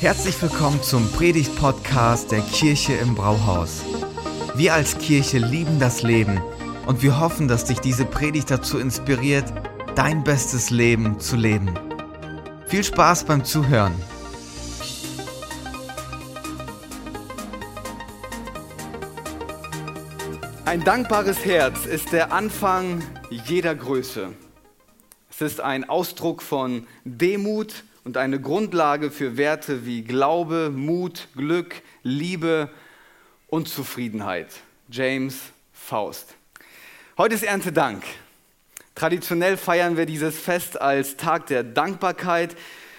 Herzlich 0.00 0.40
willkommen 0.40 0.82
zum 0.82 1.12
Predigt-Podcast 1.12 2.32
der 2.32 2.40
Kirche 2.40 2.94
im 2.94 3.14
Brauhaus. 3.14 3.84
Wir 4.54 4.72
als 4.72 4.96
Kirche 4.96 5.36
lieben 5.36 5.78
das 5.78 6.02
Leben 6.02 6.40
und 6.86 7.02
wir 7.02 7.20
hoffen, 7.20 7.48
dass 7.48 7.66
dich 7.66 7.80
diese 7.80 8.06
Predigt 8.06 8.50
dazu 8.50 8.78
inspiriert, 8.78 9.44
dein 9.96 10.24
bestes 10.24 10.70
Leben 10.70 11.20
zu 11.20 11.36
leben. 11.36 11.78
Viel 12.66 12.82
Spaß 12.82 13.24
beim 13.24 13.44
Zuhören. 13.44 13.92
Ein 20.64 20.82
dankbares 20.82 21.44
Herz 21.44 21.84
ist 21.84 22.10
der 22.12 22.32
Anfang 22.32 23.02
jeder 23.28 23.74
Größe. 23.74 24.32
Es 25.28 25.42
ist 25.42 25.60
ein 25.60 25.86
Ausdruck 25.90 26.40
von 26.40 26.86
Demut 27.04 27.84
und 28.10 28.16
eine 28.16 28.40
Grundlage 28.40 29.12
für 29.12 29.36
Werte 29.36 29.86
wie 29.86 30.02
Glaube, 30.02 30.72
Mut, 30.74 31.28
Glück, 31.36 31.76
Liebe 32.02 32.68
und 33.46 33.68
Zufriedenheit. 33.68 34.48
James 34.90 35.38
Faust. 35.72 36.34
Heute 37.16 37.36
ist 37.36 37.44
Erntedank. 37.44 38.02
Traditionell 38.96 39.56
feiern 39.56 39.96
wir 39.96 40.06
dieses 40.06 40.36
Fest 40.36 40.80
als 40.80 41.18
Tag 41.18 41.46
der 41.46 41.62
Dankbarkeit 41.62 42.56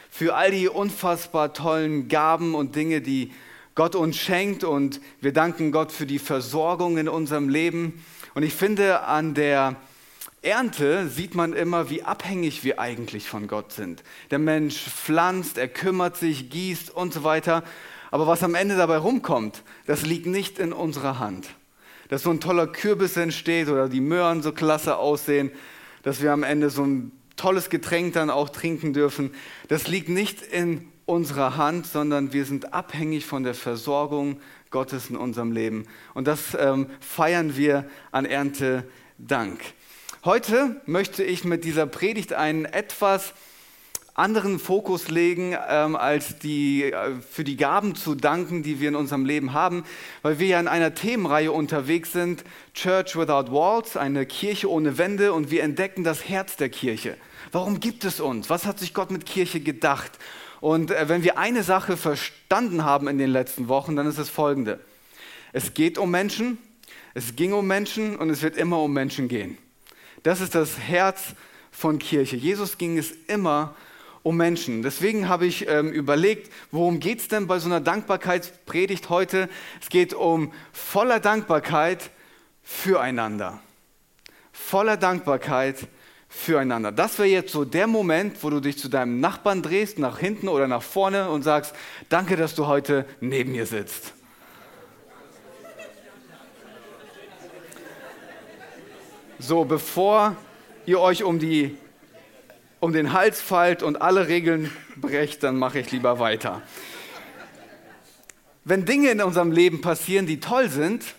für 0.10 0.34
all 0.34 0.52
die 0.52 0.70
unfassbar 0.70 1.54
tollen 1.54 2.08
Gaben 2.08 2.56
und 2.56 2.78
Dinge, 2.78 3.02
die 3.02 3.34
Gott 3.76 3.96
uns 3.96 4.16
schenkt 4.16 4.64
und 4.64 5.02
wir 5.20 5.34
danken 5.34 5.74
Gott 5.74 5.92
für 5.92 6.06
die 6.06 6.20
Versorgung 6.20 6.98
in 6.98 7.10
unserem 7.10 7.50
Leben. 7.50 8.06
Und 8.34 8.44
ich 8.44 8.54
finde, 8.54 9.02
an 9.02 9.34
der 9.34 9.76
Ernte 10.44 11.08
sieht 11.08 11.36
man 11.36 11.54
immer, 11.54 11.92
wie 11.92 12.02
abhängig 12.02 12.64
wir 12.64 12.80
eigentlich 12.80 13.30
von 13.30 13.48
Gott 13.48 13.72
sind. 13.72 14.04
Der 14.32 14.40
Mensch 14.40 14.76
pflanzt, 14.78 15.60
er 15.60 15.68
kümmert 15.68 16.18
sich, 16.18 16.50
gießt 16.50 16.90
und 16.90 17.14
so 17.14 17.24
weiter. 17.24 17.64
Aber 18.10 18.26
was 18.26 18.42
am 18.42 18.56
Ende 18.56 18.76
dabei 18.76 18.98
rumkommt, 18.98 19.62
das 19.86 20.04
liegt 20.04 20.26
nicht 20.26 20.58
in 20.58 20.74
unserer 20.74 21.20
Hand. 21.20 21.48
Dass 22.10 22.24
so 22.24 22.32
ein 22.32 22.40
toller 22.40 22.66
Kürbis 22.66 23.18
entsteht 23.18 23.70
oder 23.70 23.88
die 23.88 24.02
Möhren 24.02 24.42
so 24.42 24.52
klasse 24.52 24.98
aussehen, 24.98 25.52
dass 26.02 26.24
wir 26.24 26.34
am 26.34 26.42
Ende 26.42 26.72
so 26.72 26.84
ein 26.84 27.12
tolles 27.36 27.70
Getränk 27.70 28.14
dann 28.14 28.32
auch 28.32 28.50
trinken 28.50 28.94
dürfen, 28.94 29.36
das 29.68 29.88
liegt 29.88 30.10
nicht 30.10 30.42
in 30.42 30.88
unserer 31.06 31.56
Hand, 31.56 31.86
sondern 31.86 32.34
wir 32.34 32.46
sind 32.46 32.74
abhängig 32.74 33.28
von 33.28 33.44
der 33.44 33.54
Versorgung 33.54 34.42
Gottes 34.72 35.12
in 35.12 35.18
unserem 35.18 35.52
Leben. 35.52 35.86
Und 36.16 36.28
das 36.28 36.58
ähm, 36.58 36.88
feiern 37.00 37.56
wir 37.58 37.86
an 38.12 38.26
Erntedank. 38.26 39.60
Heute 40.24 40.80
möchte 40.86 41.24
ich 41.24 41.46
mit 41.46 41.64
dieser 41.64 41.88
Predigt 41.88 42.34
einen 42.34 42.66
etwas 42.66 43.34
anderen 44.14 44.60
Fokus 44.60 45.10
legen, 45.10 45.58
ähm, 45.68 45.96
als 45.96 46.38
die, 46.38 46.84
äh, 46.84 47.16
für 47.28 47.44
die 47.44 47.58
Gaben 47.58 47.96
zu 47.96 48.14
danken, 48.14 48.62
die 48.62 48.80
wir 48.80 48.90
in 48.90 48.96
unserem 48.96 49.26
Leben 49.26 49.54
haben, 49.54 49.84
weil 50.22 50.38
wir 50.38 50.46
ja 50.46 50.60
in 50.60 50.68
einer 50.68 50.94
Themenreihe 50.94 51.52
unterwegs 51.52 52.12
sind, 52.12 52.44
Church 52.76 53.16
Without 53.16 53.52
Walls, 53.52 53.98
eine 53.98 54.28
Kirche 54.28 54.70
ohne 54.70 55.00
Wände, 55.00 55.34
und 55.34 55.50
wir 55.50 55.64
entdecken 55.64 56.04
das 56.04 56.30
Herz 56.30 56.56
der 56.56 56.70
Kirche. 56.70 57.18
Warum 57.52 57.80
gibt 57.80 58.06
es 58.06 58.20
uns? 58.20 58.48
Was 58.48 58.68
hat 58.68 58.78
sich 58.78 58.94
Gott 58.94 59.10
mit 59.10 59.26
Kirche 59.26 59.60
gedacht? 59.60 60.12
Und 60.60 60.92
äh, 60.92 61.10
wenn 61.10 61.24
wir 61.24 61.40
eine 61.40 61.64
Sache 61.64 61.98
verstanden 61.98 62.86
haben 62.86 63.08
in 63.08 63.18
den 63.18 63.32
letzten 63.32 63.70
Wochen, 63.70 63.96
dann 63.96 64.06
ist 64.06 64.20
es 64.20 64.30
folgende. 64.30 64.82
Es 65.52 65.74
geht 65.74 65.98
um 65.98 66.12
Menschen, 66.12 66.60
es 67.16 67.36
ging 67.36 67.54
um 67.54 67.66
Menschen 67.66 68.18
und 68.18 68.30
es 68.30 68.44
wird 68.44 68.56
immer 68.56 68.84
um 68.84 68.94
Menschen 68.94 69.28
gehen. 69.28 69.58
Das 70.24 70.42
ist 70.42 70.56
das 70.56 70.78
Herz 70.78 71.36
von 71.72 72.00
Kirche. 72.00 72.36
Jesus 72.36 72.78
ging 72.78 72.98
es 72.98 73.12
immer 73.28 73.76
um 74.24 74.38
Menschen. 74.38 74.84
Deswegen 74.84 75.28
habe 75.28 75.48
ich 75.48 75.68
ähm, 75.68 75.92
überlegt, 75.92 76.52
worum 76.70 77.00
geht 77.00 77.20
es 77.20 77.28
denn 77.28 77.48
bei 77.48 77.58
so 77.60 77.68
einer 77.68 77.82
Dankbarkeitspredigt 77.82 79.10
heute? 79.10 79.50
Es 79.82 79.90
geht 79.90 80.14
um 80.14 80.54
voller 80.72 81.20
Dankbarkeit 81.20 82.12
füreinander. 82.62 83.60
Voller 84.52 84.98
Dankbarkeit 84.98 85.88
füreinander. 86.30 86.92
Das 86.92 87.18
wäre 87.18 87.28
jetzt 87.28 87.52
so 87.52 87.66
der 87.66 87.88
Moment, 87.88 88.44
wo 88.44 88.50
du 88.50 88.60
dich 88.60 88.78
zu 88.78 88.90
deinem 88.90 89.20
Nachbarn 89.20 89.62
drehst, 89.62 89.98
nach 89.98 90.20
hinten 90.20 90.48
oder 90.48 90.68
nach 90.68 90.84
vorne 90.84 91.30
und 91.30 91.42
sagst, 91.42 91.74
danke, 92.10 92.38
dass 92.38 92.56
du 92.56 92.68
heute 92.68 93.06
neben 93.20 93.52
mir 93.52 93.66
sitzt. 93.66 94.14
So, 99.44 99.66
bevor 99.66 100.36
ihr 100.86 101.00
euch 101.00 101.24
um, 101.24 101.40
die, 101.40 101.76
um 102.80 102.94
den 102.94 103.12
Hals 103.12 103.42
fallt 103.42 103.82
und 103.82 104.00
alle 104.00 104.28
Regeln 104.28 104.72
brecht, 104.98 105.42
dann 105.42 105.58
mache 105.58 105.80
ich 105.80 105.90
lieber 105.90 106.20
weiter. 106.20 106.62
Wenn 108.66 108.86
Dinge 108.86 109.10
in 109.10 109.20
unserem 109.20 109.52
Leben 109.52 109.82
passieren, 109.82 110.28
die 110.28 110.40
toll 110.40 110.70
sind, 110.70 111.16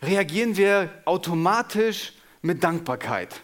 reagieren 0.00 0.56
wir 0.56 0.90
automatisch 1.06 2.12
mit 2.40 2.62
Dankbarkeit. 2.62 3.40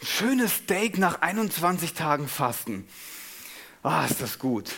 Ein 0.00 0.06
schönes 0.06 0.56
Steak 0.56 0.98
nach 0.98 1.20
21 1.20 1.94
Tagen 1.94 2.26
Fasten. 2.26 2.88
Ah, 3.84 4.04
ist 4.04 4.20
das 4.20 4.40
gut. 4.40 4.72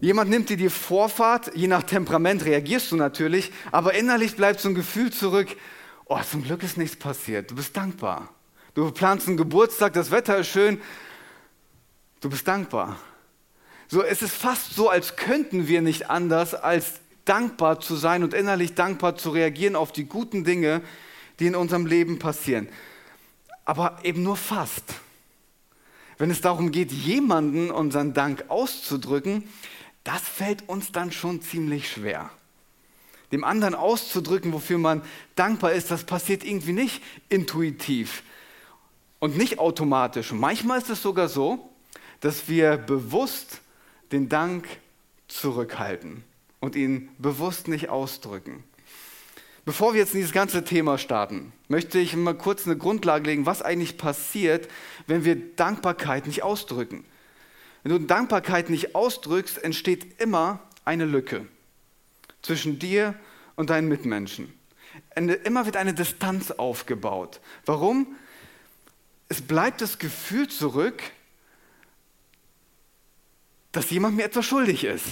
Jemand 0.00 0.30
nimmt 0.30 0.48
dir 0.48 0.56
die 0.56 0.70
Vorfahrt, 0.70 1.54
je 1.54 1.66
nach 1.66 1.82
Temperament 1.82 2.46
reagierst 2.46 2.90
du 2.90 2.96
natürlich, 2.96 3.52
aber 3.70 3.92
innerlich 3.92 4.34
bleibt 4.34 4.60
so 4.60 4.70
ein 4.70 4.74
Gefühl 4.74 5.12
zurück, 5.12 5.54
oh, 6.10 6.20
zum 6.28 6.42
Glück 6.42 6.62
ist 6.62 6.76
nichts 6.76 6.96
passiert. 6.96 7.50
Du 7.50 7.54
bist 7.54 7.76
dankbar. 7.76 8.28
Du 8.74 8.90
planst 8.90 9.28
einen 9.28 9.36
Geburtstag, 9.36 9.92
das 9.92 10.10
Wetter 10.10 10.38
ist 10.38 10.48
schön. 10.48 10.80
Du 12.20 12.28
bist 12.28 12.46
dankbar. 12.46 12.98
So, 13.88 14.02
es 14.02 14.20
ist 14.20 14.34
fast 14.34 14.74
so, 14.74 14.88
als 14.90 15.16
könnten 15.16 15.68
wir 15.68 15.80
nicht 15.82 16.10
anders, 16.10 16.54
als 16.54 17.00
dankbar 17.24 17.80
zu 17.80 17.94
sein 17.94 18.24
und 18.24 18.34
innerlich 18.34 18.74
dankbar 18.74 19.16
zu 19.16 19.30
reagieren 19.30 19.76
auf 19.76 19.92
die 19.92 20.04
guten 20.04 20.44
Dinge, 20.44 20.82
die 21.38 21.46
in 21.46 21.54
unserem 21.54 21.86
Leben 21.86 22.18
passieren. 22.18 22.68
Aber 23.64 23.98
eben 24.02 24.22
nur 24.22 24.36
fast. 24.36 24.84
Wenn 26.18 26.30
es 26.30 26.40
darum 26.40 26.72
geht, 26.72 26.90
jemanden 26.90 27.70
unseren 27.70 28.14
Dank 28.14 28.44
auszudrücken, 28.48 29.48
das 30.02 30.22
fällt 30.22 30.68
uns 30.68 30.90
dann 30.90 31.12
schon 31.12 31.40
ziemlich 31.40 31.88
schwer 31.88 32.30
dem 33.32 33.44
anderen 33.44 33.74
auszudrücken, 33.74 34.52
wofür 34.52 34.78
man 34.78 35.02
dankbar 35.36 35.72
ist, 35.72 35.90
das 35.90 36.04
passiert 36.04 36.44
irgendwie 36.44 36.72
nicht 36.72 37.02
intuitiv 37.28 38.22
und 39.18 39.36
nicht 39.36 39.58
automatisch. 39.58 40.32
Manchmal 40.32 40.78
ist 40.78 40.90
es 40.90 41.02
sogar 41.02 41.28
so, 41.28 41.70
dass 42.20 42.48
wir 42.48 42.76
bewusst 42.76 43.60
den 44.12 44.28
Dank 44.28 44.66
zurückhalten 45.28 46.24
und 46.58 46.74
ihn 46.74 47.08
bewusst 47.18 47.68
nicht 47.68 47.88
ausdrücken. 47.88 48.64
Bevor 49.64 49.92
wir 49.92 50.00
jetzt 50.00 50.14
in 50.14 50.20
dieses 50.20 50.32
ganze 50.32 50.64
Thema 50.64 50.98
starten, 50.98 51.52
möchte 51.68 51.98
ich 51.98 52.16
mal 52.16 52.34
kurz 52.34 52.66
eine 52.66 52.76
Grundlage 52.76 53.30
legen, 53.30 53.46
was 53.46 53.62
eigentlich 53.62 53.98
passiert, 53.98 54.68
wenn 55.06 55.24
wir 55.24 55.36
Dankbarkeit 55.36 56.26
nicht 56.26 56.42
ausdrücken. 56.42 57.04
Wenn 57.82 57.92
du 57.92 57.98
Dankbarkeit 58.00 58.68
nicht 58.68 58.94
ausdrückst, 58.94 59.62
entsteht 59.62 60.20
immer 60.20 60.60
eine 60.84 61.04
Lücke 61.04 61.46
zwischen 62.42 62.78
dir 62.78 63.14
und 63.56 63.70
deinen 63.70 63.88
Mitmenschen. 63.88 64.52
Immer 65.14 65.66
wird 65.66 65.76
eine 65.76 65.94
Distanz 65.94 66.50
aufgebaut. 66.50 67.40
Warum? 67.66 68.16
Es 69.28 69.40
bleibt 69.42 69.80
das 69.80 69.98
Gefühl 69.98 70.48
zurück, 70.48 71.02
dass 73.72 73.90
jemand 73.90 74.16
mir 74.16 74.24
etwas 74.24 74.46
schuldig 74.46 74.84
ist. 74.84 75.06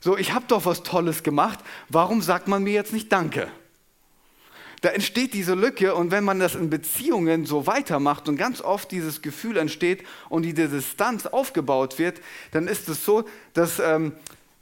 So, 0.00 0.16
ich 0.16 0.32
habe 0.32 0.44
doch 0.48 0.64
was 0.64 0.82
Tolles 0.82 1.22
gemacht, 1.22 1.58
warum 1.88 2.22
sagt 2.22 2.48
man 2.48 2.62
mir 2.62 2.72
jetzt 2.72 2.92
nicht 2.92 3.12
Danke? 3.12 3.50
Da 4.80 4.90
entsteht 4.90 5.34
diese 5.34 5.54
Lücke 5.54 5.94
und 5.96 6.12
wenn 6.12 6.22
man 6.22 6.38
das 6.38 6.54
in 6.54 6.70
Beziehungen 6.70 7.46
so 7.46 7.66
weitermacht 7.66 8.28
und 8.28 8.36
ganz 8.36 8.60
oft 8.60 8.92
dieses 8.92 9.22
Gefühl 9.22 9.56
entsteht 9.56 10.04
und 10.28 10.42
die 10.42 10.54
Distanz 10.54 11.26
aufgebaut 11.26 11.98
wird, 11.98 12.20
dann 12.52 12.68
ist 12.68 12.88
es 12.88 13.04
so, 13.04 13.24
dass 13.54 13.80
ähm, 13.80 14.12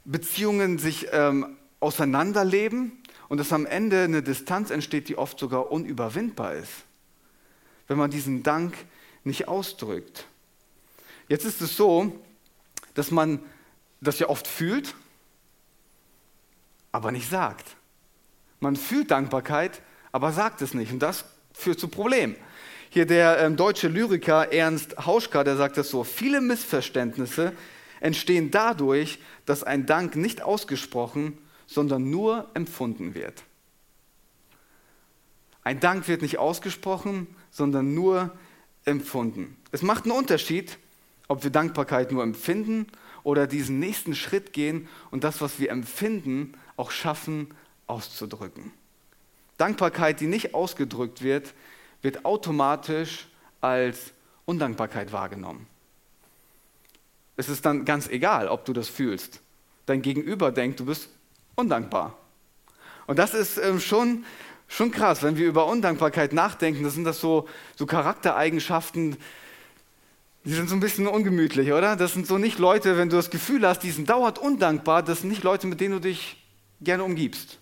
Beziehungen 0.07 0.79
sich 0.79 1.07
ähm, 1.11 1.57
auseinanderleben 1.81 3.03
und 3.27 3.39
dass 3.39 3.51
am 3.51 3.65
Ende 3.65 4.03
eine 4.03 4.23
Distanz 4.23 4.71
entsteht, 4.71 5.09
die 5.09 5.17
oft 5.17 5.37
sogar 5.37 5.69
unüberwindbar 5.69 6.53
ist, 6.53 6.71
wenn 7.87 7.97
man 7.97 8.09
diesen 8.09 8.41
Dank 8.41 8.73
nicht 9.25 9.49
ausdrückt. 9.49 10.25
Jetzt 11.27 11.43
ist 11.43 11.61
es 11.61 11.75
so, 11.75 12.17
dass 12.93 13.11
man 13.11 13.41
das 13.99 14.17
ja 14.19 14.29
oft 14.29 14.47
fühlt, 14.47 14.95
aber 16.93 17.11
nicht 17.11 17.29
sagt. 17.29 17.75
Man 18.61 18.77
fühlt 18.77 19.11
Dankbarkeit, 19.11 19.81
aber 20.13 20.31
sagt 20.31 20.61
es 20.61 20.73
nicht. 20.73 20.93
Und 20.93 20.99
das 20.99 21.25
führt 21.51 21.81
zu 21.81 21.89
Problemen. 21.89 22.37
Hier 22.89 23.05
der 23.05 23.39
ähm, 23.39 23.57
deutsche 23.57 23.89
Lyriker 23.89 24.53
Ernst 24.53 25.05
Hauschka, 25.05 25.43
der 25.43 25.57
sagt 25.57 25.77
es 25.77 25.89
so, 25.89 26.05
viele 26.05 26.39
Missverständnisse 26.39 27.51
entstehen 27.99 28.51
dadurch, 28.51 29.19
dass 29.45 29.63
ein 29.63 29.85
Dank 29.85 30.15
nicht 30.15 30.41
ausgesprochen, 30.41 31.37
sondern 31.65 32.09
nur 32.09 32.49
empfunden 32.53 33.13
wird. 33.13 33.43
Ein 35.63 35.79
Dank 35.79 36.07
wird 36.07 36.21
nicht 36.21 36.37
ausgesprochen, 36.37 37.27
sondern 37.51 37.93
nur 37.93 38.31
empfunden. 38.85 39.57
Es 39.71 39.81
macht 39.81 40.05
einen 40.05 40.13
Unterschied, 40.13 40.77
ob 41.27 41.43
wir 41.43 41.51
Dankbarkeit 41.51 42.11
nur 42.11 42.23
empfinden 42.23 42.87
oder 43.23 43.47
diesen 43.47 43.79
nächsten 43.79 44.15
Schritt 44.15 44.53
gehen 44.53 44.87
und 45.11 45.25
das, 45.25 45.41
was 45.41 45.59
wir 45.59 45.69
empfinden, 45.69 46.53
auch 46.77 46.91
schaffen 46.91 47.53
auszudrücken. 47.85 48.71
Dankbarkeit, 49.57 50.21
die 50.21 50.27
nicht 50.27 50.53
ausgedrückt 50.53 51.21
wird, 51.21 51.53
wird 52.01 52.23
automatisch 52.23 53.27
als 53.59 54.13
Undankbarkeit 54.45 55.11
wahrgenommen. 55.11 55.67
Es 57.37 57.49
ist 57.49 57.65
dann 57.65 57.85
ganz 57.85 58.09
egal, 58.09 58.47
ob 58.47 58.65
du 58.65 58.73
das 58.73 58.89
fühlst. 58.89 59.39
Dein 59.85 60.01
Gegenüber 60.01 60.51
denkt, 60.51 60.79
du 60.79 60.85
bist 60.85 61.09
undankbar. 61.55 62.17
Und 63.05 63.19
das 63.19 63.33
ist 63.33 63.57
ähm, 63.57 63.79
schon, 63.79 64.25
schon 64.67 64.91
krass, 64.91 65.23
wenn 65.23 65.37
wir 65.37 65.47
über 65.47 65.67
Undankbarkeit 65.67 66.33
nachdenken, 66.33 66.83
das 66.83 66.95
sind 66.95 67.05
das 67.05 67.21
so, 67.21 67.47
so 67.75 67.85
Charaktereigenschaften, 67.85 69.17
die 70.43 70.53
sind 70.53 70.69
so 70.69 70.75
ein 70.75 70.79
bisschen 70.79 71.07
ungemütlich, 71.07 71.71
oder? 71.71 71.95
Das 71.95 72.13
sind 72.13 72.25
so 72.25 72.37
nicht 72.37 72.57
Leute, 72.57 72.97
wenn 72.97 73.09
du 73.09 73.17
das 73.17 73.29
Gefühl 73.29 73.67
hast, 73.67 73.79
die 73.79 73.91
sind 73.91 74.09
dauernd 74.09 74.39
undankbar, 74.39 75.03
das 75.03 75.21
sind 75.21 75.29
nicht 75.29 75.43
Leute, 75.43 75.67
mit 75.67 75.79
denen 75.79 75.93
du 75.93 76.01
dich 76.01 76.43
gerne 76.81 77.03
umgibst. 77.03 77.59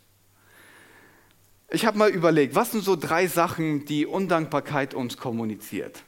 Ich 1.69 1.85
habe 1.85 1.97
mal 1.97 2.09
überlegt, 2.09 2.55
was 2.55 2.71
sind 2.71 2.83
so 2.83 2.95
drei 2.95 3.27
Sachen, 3.27 3.85
die 3.85 4.05
Undankbarkeit 4.05 4.93
uns 4.93 5.17
kommuniziert? 5.17 6.03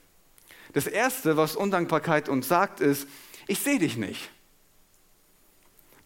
Das 0.73 0.85
Erste, 0.85 1.35
was 1.35 1.55
Undankbarkeit 1.55 2.29
uns 2.29 2.47
sagt, 2.47 2.79
ist, 2.79 3.07
ich 3.47 3.59
sehe 3.59 3.79
dich 3.79 3.97
nicht. 3.97 4.29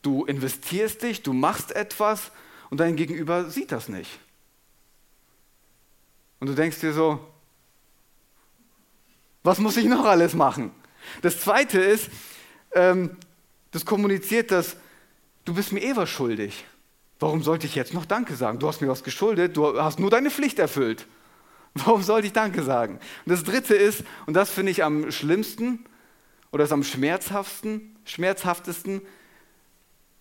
Du 0.01 0.25
investierst 0.25 1.01
dich, 1.01 1.21
du 1.21 1.33
machst 1.33 1.75
etwas 1.75 2.31
und 2.69 2.79
dein 2.79 2.95
Gegenüber 2.95 3.49
sieht 3.49 3.71
das 3.71 3.89
nicht. 3.89 4.19
Und 6.39 6.47
du 6.47 6.55
denkst 6.55 6.79
dir 6.79 6.93
so, 6.93 7.19
was 9.43 9.59
muss 9.59 9.77
ich 9.77 9.85
noch 9.85 10.05
alles 10.05 10.33
machen? 10.33 10.71
Das 11.21 11.39
Zweite 11.39 11.79
ist, 11.79 12.09
ähm, 12.73 13.17
das 13.71 13.85
kommuniziert, 13.85 14.51
dass 14.51 14.75
du 15.45 15.53
bist 15.53 15.71
mir 15.71 15.81
eh 15.81 15.95
was 15.95 16.09
schuldig. 16.09 16.65
Warum 17.19 17.43
sollte 17.43 17.67
ich 17.67 17.75
jetzt 17.75 17.93
noch 17.93 18.05
Danke 18.05 18.35
sagen? 18.35 18.59
Du 18.59 18.67
hast 18.67 18.81
mir 18.81 18.87
was 18.87 19.03
geschuldet, 19.03 19.55
du 19.55 19.79
hast 19.79 19.99
nur 19.99 20.09
deine 20.09 20.31
Pflicht 20.31 20.57
erfüllt. 20.59 21.05
Warum 21.73 22.01
sollte 22.01 22.27
ich 22.27 22.33
Danke 22.33 22.63
sagen? 22.63 22.99
Und 23.25 23.31
das 23.31 23.43
Dritte 23.43 23.75
ist, 23.75 24.03
und 24.25 24.33
das 24.33 24.49
finde 24.49 24.71
ich 24.71 24.83
am 24.83 25.11
schlimmsten 25.11 25.85
oder 26.51 26.63
ist 26.65 26.71
am 26.71 26.83
schmerzhaftesten, 26.83 27.95
schmerzhaftesten, 28.05 29.01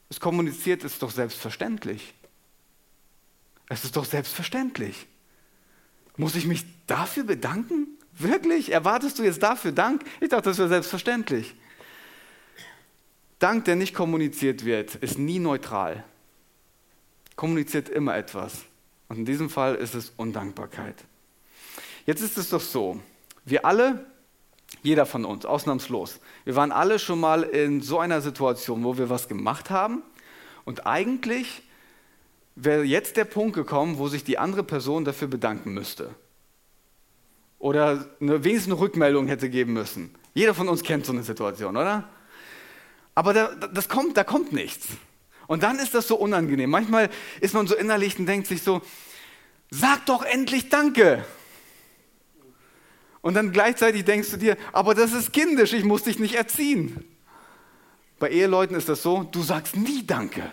es 0.09 0.19
kommuniziert, 0.19 0.82
ist 0.85 1.03
doch 1.03 1.11
selbstverständlich. 1.11 2.15
Es 3.69 3.85
ist 3.85 3.97
doch 3.97 4.05
selbstverständlich. 4.05 5.06
Muss 6.17 6.35
ich 6.35 6.47
mich 6.47 6.65
dafür 6.87 7.25
bedanken? 7.25 7.87
Wirklich? 8.19 8.73
Erwartest 8.73 9.19
du 9.19 9.23
jetzt 9.23 9.43
dafür 9.43 9.73
Dank? 9.73 10.05
Ich 10.21 10.29
dachte, 10.29 10.50
das 10.50 10.59
wäre 10.59 10.69
selbstverständlich. 10.69 11.55
Dank, 13.38 13.65
der 13.65 13.77
nicht 13.77 13.94
kommuniziert 13.94 14.65
wird, 14.65 14.97
ist 14.97 15.19
nie 15.19 15.38
neutral. 15.38 16.05
Kommuniziert 17.37 17.88
immer 17.88 18.17
etwas. 18.17 18.65
Und 19.09 19.19
in 19.19 19.25
diesem 19.25 19.49
Fall 19.49 19.77
ist 19.77 19.94
es 19.94 20.12
Undankbarkeit. 20.17 20.97
Jetzt 22.05 22.21
ist 22.21 22.37
es 22.37 22.50
doch 22.50 22.61
so, 22.61 23.00
wir 23.44 23.65
alle, 23.65 24.09
jeder 24.82 25.06
von 25.06 25.25
uns, 25.25 25.44
ausnahmslos, 25.44 26.20
wir 26.44 26.56
waren 26.56 26.72
alle 26.72 26.99
schon 26.99 27.20
mal 27.20 27.43
in 27.43 27.82
so 27.82 27.99
einer 27.99 28.20
Situation, 28.20 28.84
wo 28.84 28.96
wir 28.96 29.11
was 29.11 29.28
gemacht 29.28 29.70
haben 29.70 30.02
und 30.64 30.87
eigentlich 30.87 31.62
wäre 32.55 32.82
jetzt 32.82 33.17
der 33.17 33.25
Punkt 33.25 33.55
gekommen, 33.55 33.99
wo 33.99 34.08
sich 34.08 34.25
die 34.25 34.38
andere 34.38 34.62
Person 34.62 35.05
dafür 35.05 35.28
bedanken 35.28 35.72
müsste. 35.72 36.14
Oder 37.58 38.06
eine, 38.20 38.43
wenigstens 38.44 38.72
eine 38.72 38.81
Rückmeldung 38.81 39.28
hätte 39.28 39.50
geben 39.50 39.72
müssen. 39.75 40.14
Jeder 40.34 40.55
von 40.55 40.69
uns 40.69 40.82
kennt 40.82 41.06
so 41.06 41.12
eine 41.12 41.22
Situation, 41.22 41.76
oder? 41.76 42.08
Aber 43.14 43.34
da, 43.34 43.55
das 43.55 43.88
kommt, 43.88 44.17
da 44.17 44.25
kommt 44.25 44.52
nichts. 44.52 44.88
Und 45.46 45.62
dann 45.62 45.78
ist 45.78 45.94
das 45.94 46.06
so 46.06 46.17
unangenehm. 46.17 46.70
Manchmal 46.70 47.11
ist 47.40 47.55
man 47.55 47.67
so 47.67 47.75
innerlich 47.75 48.19
und 48.19 48.26
denkt 48.26 48.46
sich 48.46 48.62
so, 48.62 48.82
sag 49.70 50.06
doch 50.06 50.22
endlich 50.22 50.69
Danke. 50.69 51.25
Und 53.22 53.34
dann 53.34 53.52
gleichzeitig 53.52 54.05
denkst 54.05 54.31
du 54.31 54.37
dir, 54.37 54.56
aber 54.72 54.94
das 54.94 55.12
ist 55.12 55.32
kindisch, 55.32 55.72
ich 55.72 55.84
muss 55.84 56.05
dich 56.05 56.19
nicht 56.19 56.34
erziehen. 56.34 57.05
Bei 58.19 58.31
Eheleuten 58.31 58.76
ist 58.76 58.88
das 58.88 59.02
so, 59.02 59.25
du 59.25 59.43
sagst 59.43 59.76
nie 59.76 60.06
Danke. 60.06 60.50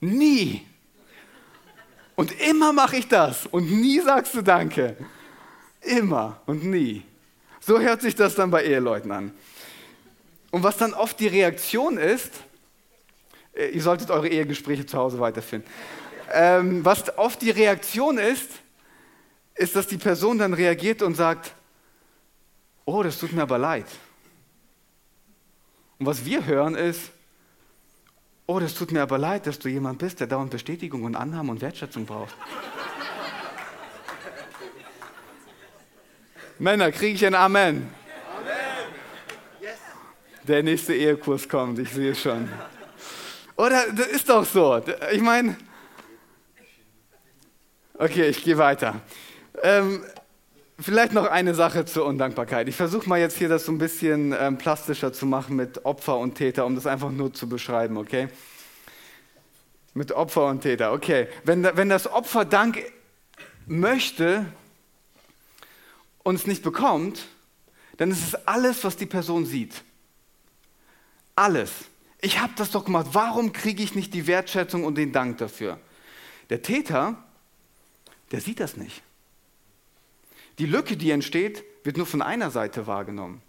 Nie. 0.00 0.66
Und 2.14 2.32
immer 2.40 2.72
mache 2.72 2.96
ich 2.96 3.08
das 3.08 3.46
und 3.46 3.70
nie 3.70 4.00
sagst 4.00 4.34
du 4.34 4.42
Danke. 4.42 4.96
Immer 5.80 6.40
und 6.46 6.64
nie. 6.64 7.02
So 7.60 7.80
hört 7.80 8.02
sich 8.02 8.14
das 8.14 8.34
dann 8.34 8.50
bei 8.50 8.64
Eheleuten 8.64 9.10
an. 9.10 9.32
Und 10.50 10.62
was 10.62 10.76
dann 10.76 10.92
oft 10.92 11.18
die 11.18 11.28
Reaktion 11.28 11.96
ist, 11.96 12.32
äh, 13.54 13.68
ihr 13.68 13.82
solltet 13.82 14.10
eure 14.10 14.28
Ehegespräche 14.28 14.84
zu 14.86 14.98
Hause 14.98 15.18
weiterfinden. 15.18 15.70
Ähm, 16.32 16.84
was 16.84 17.16
oft 17.16 17.40
die 17.42 17.50
Reaktion 17.50 18.18
ist, 18.18 18.48
ist, 19.54 19.76
dass 19.76 19.86
die 19.86 19.98
Person 19.98 20.38
dann 20.38 20.54
reagiert 20.54 21.02
und 21.02 21.14
sagt, 21.14 21.54
oh, 22.84 23.02
das 23.02 23.18
tut 23.18 23.32
mir 23.32 23.42
aber 23.42 23.58
leid. 23.58 23.86
Und 25.98 26.06
was 26.06 26.24
wir 26.24 26.46
hören 26.46 26.74
ist, 26.74 27.12
Oh, 28.46 28.60
das 28.60 28.74
tut 28.74 28.92
mir 28.92 29.02
aber 29.02 29.18
leid, 29.18 29.46
dass 29.46 29.58
du 29.58 29.68
jemand 29.68 29.98
bist, 29.98 30.20
der 30.20 30.26
dauernd 30.26 30.50
Bestätigung 30.50 31.04
und 31.04 31.14
Annahme 31.14 31.52
und 31.52 31.60
Wertschätzung 31.60 32.04
braucht. 32.04 32.34
Männer, 36.58 36.90
kriege 36.92 37.14
ich 37.14 37.24
ein 37.24 37.34
Amen? 37.34 37.90
Amen. 38.36 38.52
Yes. 39.60 39.78
Der 40.42 40.62
nächste 40.62 40.94
Ehekurs 40.94 41.48
kommt, 41.48 41.78
ich 41.78 41.88
sehe 41.90 42.14
schon. 42.14 42.46
Oder 43.56 43.90
das 43.92 44.08
ist 44.08 44.28
doch 44.28 44.44
so. 44.44 44.82
Ich 45.12 45.22
meine, 45.22 45.56
okay, 47.94 48.28
ich 48.28 48.42
gehe 48.42 48.58
weiter. 48.58 49.00
Ähm, 49.62 50.02
Vielleicht 50.82 51.12
noch 51.12 51.26
eine 51.26 51.54
Sache 51.54 51.84
zur 51.84 52.06
Undankbarkeit. 52.06 52.66
Ich 52.66 52.74
versuche 52.74 53.08
mal 53.08 53.20
jetzt 53.20 53.36
hier 53.36 53.48
das 53.48 53.66
so 53.66 53.72
ein 53.72 53.78
bisschen 53.78 54.34
ähm, 54.36 54.58
plastischer 54.58 55.12
zu 55.12 55.26
machen 55.26 55.54
mit 55.54 55.84
Opfer 55.84 56.18
und 56.18 56.34
Täter, 56.34 56.66
um 56.66 56.74
das 56.74 56.86
einfach 56.86 57.10
nur 57.10 57.32
zu 57.32 57.48
beschreiben, 57.48 57.96
okay? 57.96 58.28
Mit 59.94 60.10
Opfer 60.10 60.46
und 60.46 60.62
Täter, 60.62 60.92
okay. 60.92 61.28
Wenn, 61.44 61.62
wenn 61.62 61.88
das 61.88 62.10
Opfer 62.10 62.44
Dank 62.44 62.82
möchte 63.66 64.46
und 66.24 66.34
es 66.34 66.48
nicht 66.48 66.64
bekommt, 66.64 67.28
dann 67.98 68.10
ist 68.10 68.26
es 68.26 68.46
alles, 68.46 68.82
was 68.82 68.96
die 68.96 69.06
Person 69.06 69.46
sieht. 69.46 69.84
Alles. 71.36 71.70
Ich 72.20 72.40
habe 72.40 72.54
das 72.56 72.70
doch 72.70 72.84
gemacht. 72.84 73.08
Warum 73.12 73.52
kriege 73.52 73.84
ich 73.84 73.94
nicht 73.94 74.14
die 74.14 74.26
Wertschätzung 74.26 74.84
und 74.84 74.96
den 74.96 75.12
Dank 75.12 75.38
dafür? 75.38 75.78
Der 76.50 76.62
Täter, 76.62 77.22
der 78.32 78.40
sieht 78.40 78.58
das 78.58 78.76
nicht. 78.76 79.02
Die 80.58 80.66
Lücke, 80.66 80.96
die 80.96 81.10
entsteht, 81.10 81.64
wird 81.84 81.96
nur 81.96 82.06
von 82.06 82.22
einer 82.22 82.50
Seite 82.50 82.86
wahrgenommen. 82.86 83.42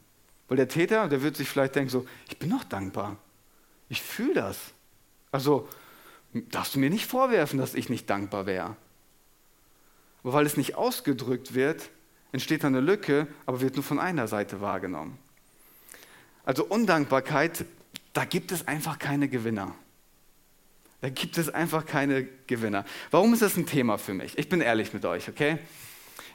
Weil 0.47 0.57
der 0.57 0.67
Täter, 0.67 1.07
der 1.07 1.21
wird 1.21 1.35
sich 1.35 1.47
vielleicht 1.47 1.75
denken 1.75 1.89
so, 1.89 2.05
ich 2.29 2.37
bin 2.37 2.49
noch 2.49 2.63
dankbar. 2.63 3.17
Ich 3.89 4.01
fühle 4.01 4.33
das. 4.33 4.57
Also 5.31 5.67
darfst 6.33 6.75
du 6.75 6.79
mir 6.79 6.89
nicht 6.89 7.05
vorwerfen, 7.05 7.59
dass 7.59 7.75
ich 7.75 7.89
nicht 7.89 8.09
dankbar 8.09 8.45
wäre. 8.45 8.75
Aber 10.23 10.33
weil 10.33 10.45
es 10.45 10.57
nicht 10.57 10.75
ausgedrückt 10.75 11.53
wird, 11.53 11.89
entsteht 12.31 12.65
eine 12.65 12.79
Lücke, 12.79 13.27
aber 13.45 13.61
wird 13.61 13.75
nur 13.75 13.83
von 13.83 13.99
einer 13.99 14.27
Seite 14.27 14.61
wahrgenommen. 14.61 15.17
Also 16.45 16.65
Undankbarkeit, 16.65 17.65
da 18.13 18.25
gibt 18.25 18.51
es 18.51 18.67
einfach 18.67 18.99
keine 18.99 19.27
Gewinner. 19.27 19.75
Da 21.01 21.09
gibt 21.09 21.37
es 21.37 21.49
einfach 21.49 21.85
keine 21.85 22.23
Gewinner. 22.47 22.85
Warum 23.11 23.33
ist 23.33 23.41
das 23.41 23.57
ein 23.57 23.65
Thema 23.65 23.97
für 23.97 24.13
mich? 24.13 24.37
Ich 24.37 24.49
bin 24.49 24.61
ehrlich 24.61 24.93
mit 24.93 25.03
euch, 25.05 25.27
okay? 25.29 25.59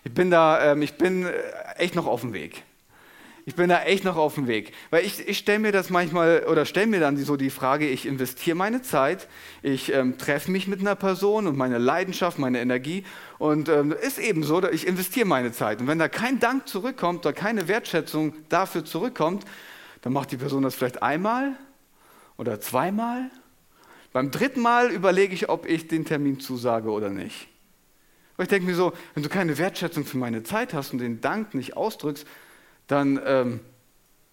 Ich 0.05 0.13
bin 0.13 0.31
da, 0.31 0.73
ähm, 0.73 0.83
ich 0.83 0.95
bin 0.95 1.27
äh, 1.27 1.33
echt 1.77 1.95
noch 1.95 2.07
auf 2.07 2.23
dem 2.23 2.33
Weg. 2.33 2.63
Ich 3.49 3.55
bin 3.55 3.71
da 3.71 3.83
echt 3.85 4.05
noch 4.05 4.17
auf 4.17 4.35
dem 4.35 4.47
Weg. 4.47 4.73
Weil 4.91 5.07
ich, 5.07 5.27
ich 5.27 5.39
stelle 5.39 5.59
mir 5.59 5.73
das 5.73 5.89
manchmal 5.89 6.45
oder 6.51 6.67
stelle 6.67 6.87
mir 6.87 7.01
dann 7.01 7.17
so 7.17 7.37
die 7.39 7.49
Frage, 7.49 7.89
ich 7.89 8.05
investiere 8.05 8.55
meine 8.55 8.83
Zeit, 8.83 9.27
ich 9.63 9.91
ähm, 9.91 10.19
treffe 10.19 10.51
mich 10.51 10.67
mit 10.69 10.81
einer 10.81 10.95
Person 10.95 11.47
und 11.47 11.57
meine 11.57 11.79
Leidenschaft, 11.79 12.39
meine 12.39 12.61
Energie 12.61 13.05
und 13.39 13.71
ähm, 13.71 13.93
ist 13.93 14.19
eben 14.19 14.43
so, 14.43 14.63
ich 14.69 14.87
investiere 14.87 15.27
meine 15.27 15.51
Zeit. 15.51 15.81
Und 15.81 15.87
wenn 15.87 15.99
da 15.99 16.09
kein 16.09 16.41
Dank 16.41 16.69
zurückkommt 16.69 17.25
oder 17.25 17.33
keine 17.33 17.69
Wertschätzung 17.69 18.35
dafür 18.51 18.85
zurückkommt, 18.85 19.47
dann 20.03 20.13
macht 20.13 20.31
die 20.31 20.37
Person 20.37 20.63
das 20.63 20.75
vielleicht 20.75 21.03
einmal 21.03 21.55
oder 22.37 22.61
zweimal. 22.61 23.31
Beim 24.13 24.31
dritten 24.31 24.61
Mal 24.61 24.91
überlege 24.91 25.33
ich, 25.33 25.49
ob 25.49 25.65
ich 25.65 25.89
den 25.89 26.05
Termin 26.05 26.39
zusage 26.39 26.91
oder 26.91 27.09
nicht. 27.09 27.49
Weil 28.39 28.45
ich 28.45 28.51
denke 28.51 28.67
mir 28.67 28.77
so, 28.77 28.93
wenn 29.15 29.25
du 29.25 29.29
keine 29.29 29.59
Wertschätzung 29.59 30.07
für 30.07 30.17
meine 30.17 30.45
Zeit 30.45 30.73
hast 30.73 30.93
und 30.93 31.01
den 31.01 31.21
Dank 31.21 31.55
nicht 31.55 31.77
ausdrückst, 31.77 32.27
dann 32.87 33.21
ähm, 33.27 33.61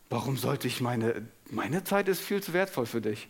warum 0.10 0.38
sollte 0.38 0.68
ich 0.68 0.80
meine, 0.80 1.28
meine 1.50 1.84
Zeit 1.84 2.08
ist 2.08 2.22
viel 2.22 2.42
zu 2.42 2.54
wertvoll 2.54 2.86
für 2.86 3.02
dich. 3.02 3.28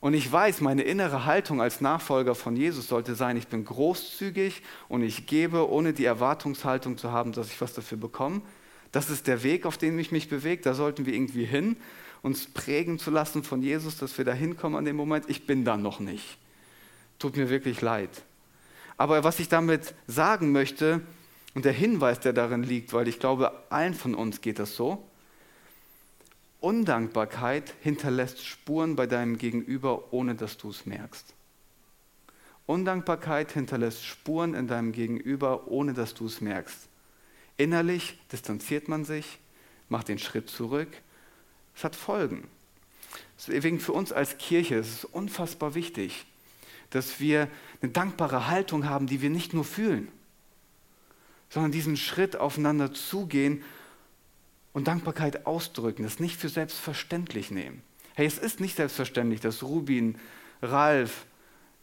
Und 0.00 0.12
ich 0.12 0.30
weiß, 0.30 0.60
meine 0.60 0.82
innere 0.82 1.24
Haltung 1.24 1.62
als 1.62 1.80
Nachfolger 1.80 2.34
von 2.34 2.56
Jesus 2.56 2.88
sollte 2.88 3.14
sein, 3.14 3.38
ich 3.38 3.48
bin 3.48 3.64
großzügig 3.64 4.62
und 4.88 5.02
ich 5.02 5.26
gebe, 5.26 5.68
ohne 5.68 5.94
die 5.94 6.04
Erwartungshaltung 6.04 6.98
zu 6.98 7.10
haben, 7.10 7.32
dass 7.32 7.48
ich 7.48 7.60
was 7.60 7.72
dafür 7.72 7.98
bekomme. 7.98 8.42
Das 8.92 9.08
ist 9.08 9.26
der 9.26 9.42
Weg, 9.42 9.64
auf 9.64 9.78
den 9.78 9.98
ich 9.98 10.12
mich 10.12 10.28
bewege. 10.28 10.62
Da 10.62 10.74
sollten 10.74 11.06
wir 11.06 11.14
irgendwie 11.14 11.46
hin, 11.46 11.78
uns 12.20 12.46
prägen 12.46 12.98
zu 12.98 13.10
lassen 13.10 13.42
von 13.42 13.62
Jesus, 13.62 13.96
dass 13.96 14.18
wir 14.18 14.26
da 14.26 14.32
hinkommen 14.32 14.76
an 14.76 14.84
dem 14.84 14.96
Moment. 14.96 15.24
Ich 15.28 15.46
bin 15.46 15.64
da 15.64 15.78
noch 15.78 16.00
nicht. 16.00 16.36
Tut 17.18 17.36
mir 17.36 17.48
wirklich 17.48 17.80
leid. 17.80 18.10
Aber 18.98 19.24
was 19.24 19.40
ich 19.40 19.48
damit 19.48 19.94
sagen 20.06 20.52
möchte, 20.52 21.00
und 21.54 21.64
der 21.64 21.72
Hinweis, 21.72 22.20
der 22.20 22.32
darin 22.32 22.62
liegt, 22.62 22.92
weil 22.92 23.08
ich 23.08 23.18
glaube, 23.18 23.52
allen 23.70 23.94
von 23.94 24.14
uns 24.14 24.42
geht 24.42 24.58
das 24.58 24.76
so, 24.76 25.08
Undankbarkeit 26.60 27.72
hinterlässt 27.80 28.44
Spuren 28.44 28.96
bei 28.96 29.06
deinem 29.06 29.38
Gegenüber, 29.38 30.12
ohne 30.12 30.34
dass 30.34 30.58
du 30.58 30.70
es 30.70 30.86
merkst. 30.86 31.32
Undankbarkeit 32.66 33.52
hinterlässt 33.52 34.04
Spuren 34.04 34.54
in 34.54 34.66
deinem 34.66 34.92
Gegenüber, 34.92 35.68
ohne 35.68 35.94
dass 35.94 36.14
du 36.14 36.26
es 36.26 36.40
merkst. 36.40 36.88
Innerlich 37.56 38.18
distanziert 38.30 38.88
man 38.88 39.04
sich, 39.04 39.38
macht 39.88 40.08
den 40.08 40.18
Schritt 40.18 40.50
zurück. 40.50 40.90
Es 41.74 41.84
hat 41.84 41.96
Folgen. 41.96 42.48
Deswegen 43.36 43.80
für 43.80 43.92
uns 43.92 44.12
als 44.12 44.36
Kirche 44.38 44.74
ist 44.74 44.92
es 44.92 45.04
unfassbar 45.04 45.74
wichtig, 45.74 46.26
dass 46.90 47.20
wir 47.20 47.48
eine 47.82 47.92
dankbare 47.92 48.48
Haltung 48.48 48.88
haben, 48.88 49.06
die 49.06 49.20
wir 49.22 49.30
nicht 49.30 49.54
nur 49.54 49.64
fühlen, 49.64 50.08
sondern 51.50 51.72
diesen 51.72 51.96
Schritt 51.96 52.36
aufeinander 52.36 52.92
zugehen 52.92 53.62
und 54.72 54.88
Dankbarkeit 54.88 55.46
ausdrücken, 55.46 56.02
das 56.02 56.20
nicht 56.20 56.38
für 56.38 56.48
selbstverständlich 56.48 57.50
nehmen. 57.50 57.82
Hey, 58.14 58.26
es 58.26 58.38
ist 58.38 58.60
nicht 58.60 58.76
selbstverständlich, 58.76 59.40
dass 59.40 59.62
Rubin, 59.62 60.18
Ralf, 60.62 61.26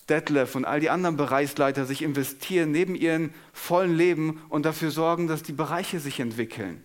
Detlef 0.10 0.56
und 0.56 0.66
all 0.66 0.80
die 0.80 0.90
anderen 0.90 1.18
Bereichsleiter 1.18 1.86
sich 1.86 2.02
investieren 2.02 2.72
neben 2.72 2.94
ihrem 2.94 3.34
vollen 3.54 3.96
Leben 3.96 4.42
und 4.50 4.66
dafür 4.66 4.92
sorgen, 4.92 5.28
dass 5.28 5.44
die 5.44 5.54
Bereiche 5.54 6.00
sich 6.00 6.20
entwickeln. 6.20 6.84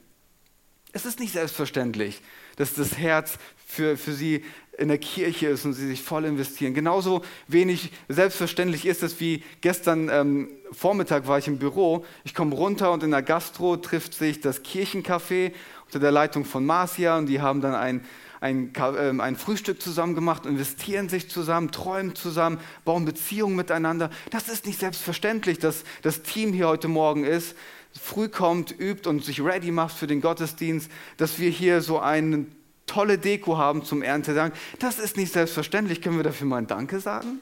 Es 0.93 1.05
ist 1.05 1.21
nicht 1.21 1.33
selbstverständlich, 1.33 2.23
dass 2.57 2.75
das 2.75 2.97
Herz 2.97 3.39
für, 3.71 3.97
für 3.97 4.13
sie 4.13 4.43
in 4.77 4.89
der 4.89 4.99
Kirche 4.99 5.49
ist 5.49 5.65
und 5.65 5.75
sie 5.75 5.87
sich 5.87 6.03
voll 6.03 6.25
investieren. 6.25 6.75
Genauso 6.75 7.23
wenig 7.47 7.93
selbstverständlich 8.09 8.87
ist 8.87 9.03
es 9.03 9.21
wie 9.21 9.45
gestern 9.61 10.09
ähm, 10.09 10.49
Vormittag 10.73 11.29
war 11.29 11.39
ich 11.39 11.47
im 11.47 11.59
Büro. 11.59 12.05
Ich 12.25 12.35
komme 12.35 12.55
runter 12.55 12.91
und 12.91 13.03
in 13.03 13.11
der 13.11 13.23
Gastro 13.23 13.77
trifft 13.77 14.15
sich 14.15 14.41
das 14.41 14.65
Kirchencafé 14.65 15.53
unter 15.85 15.99
der 15.99 16.11
Leitung 16.11 16.45
von 16.45 16.65
Marcia 16.65 17.19
und 17.19 17.27
die 17.27 17.41
haben 17.41 17.61
dann 17.61 17.75
ein, 17.75 18.05
ein, 18.41 18.73
äh, 18.75 19.21
ein 19.21 19.37
Frühstück 19.37 19.83
zusammen 19.83 20.15
gemacht, 20.15 20.47
investieren 20.47 21.09
sich 21.09 21.29
zusammen, 21.29 21.71
träumen 21.71 22.15
zusammen, 22.15 22.59
bauen 22.85 23.05
Beziehungen 23.05 23.55
miteinander. 23.55 24.11
Das 24.31 24.49
ist 24.49 24.67
nicht 24.67 24.81
selbstverständlich, 24.81 25.59
dass 25.59 25.85
das 26.03 26.23
Team 26.23 26.53
hier 26.53 26.69
heute 26.69 26.89
Morgen 26.89 27.25
ist, 27.25 27.55
früh 27.93 28.29
kommt, 28.29 28.75
übt 28.79 29.09
und 29.09 29.25
sich 29.25 29.45
ready 29.45 29.71
macht 29.71 29.97
für 29.97 30.07
den 30.07 30.21
Gottesdienst, 30.21 30.91
dass 31.19 31.39
wir 31.39 31.51
hier 31.51 31.83
so 31.83 31.99
eine 31.99 32.47
tolle 32.91 33.19
Deko 33.19 33.57
haben 33.57 33.85
zum 33.85 34.03
Erntedank. 34.03 34.55
Das 34.81 34.99
ist 34.99 35.17
nicht 35.17 35.33
selbstverständlich. 35.33 36.03
Können 36.03 36.17
wir 36.17 36.25
dafür 36.25 36.47
mal 36.47 36.59
ein 36.59 36.67
Danke 36.67 37.01
sagen? 37.01 37.41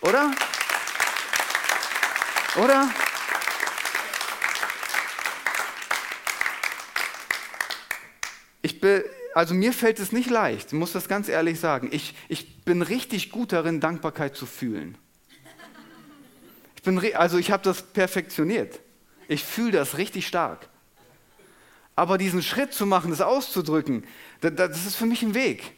Oder? 0.00 0.32
Oder? 2.56 2.88
Ich 8.60 8.80
bin, 8.80 9.02
also 9.34 9.54
mir 9.54 9.72
fällt 9.72 10.00
es 10.00 10.10
nicht 10.10 10.30
leicht, 10.30 10.68
ich 10.68 10.78
muss 10.78 10.92
das 10.92 11.08
ganz 11.08 11.28
ehrlich 11.28 11.60
sagen. 11.60 11.88
Ich, 11.92 12.14
ich 12.28 12.64
bin 12.64 12.82
richtig 12.82 13.30
gut 13.30 13.52
darin, 13.52 13.80
Dankbarkeit 13.80 14.34
zu 14.36 14.46
fühlen. 14.46 14.98
Ich 16.74 16.82
bin, 16.82 17.00
also 17.14 17.38
ich 17.38 17.50
habe 17.50 17.62
das 17.62 17.82
perfektioniert. 17.82 18.80
Ich 19.28 19.44
fühle 19.44 19.72
das 19.72 19.96
richtig 19.96 20.26
stark. 20.26 20.68
Aber 21.98 22.16
diesen 22.16 22.44
Schritt 22.44 22.72
zu 22.72 22.86
machen, 22.86 23.10
das 23.10 23.20
auszudrücken, 23.20 24.04
das, 24.40 24.54
das 24.54 24.86
ist 24.86 24.94
für 24.94 25.04
mich 25.04 25.24
ein 25.24 25.34
Weg. 25.34 25.72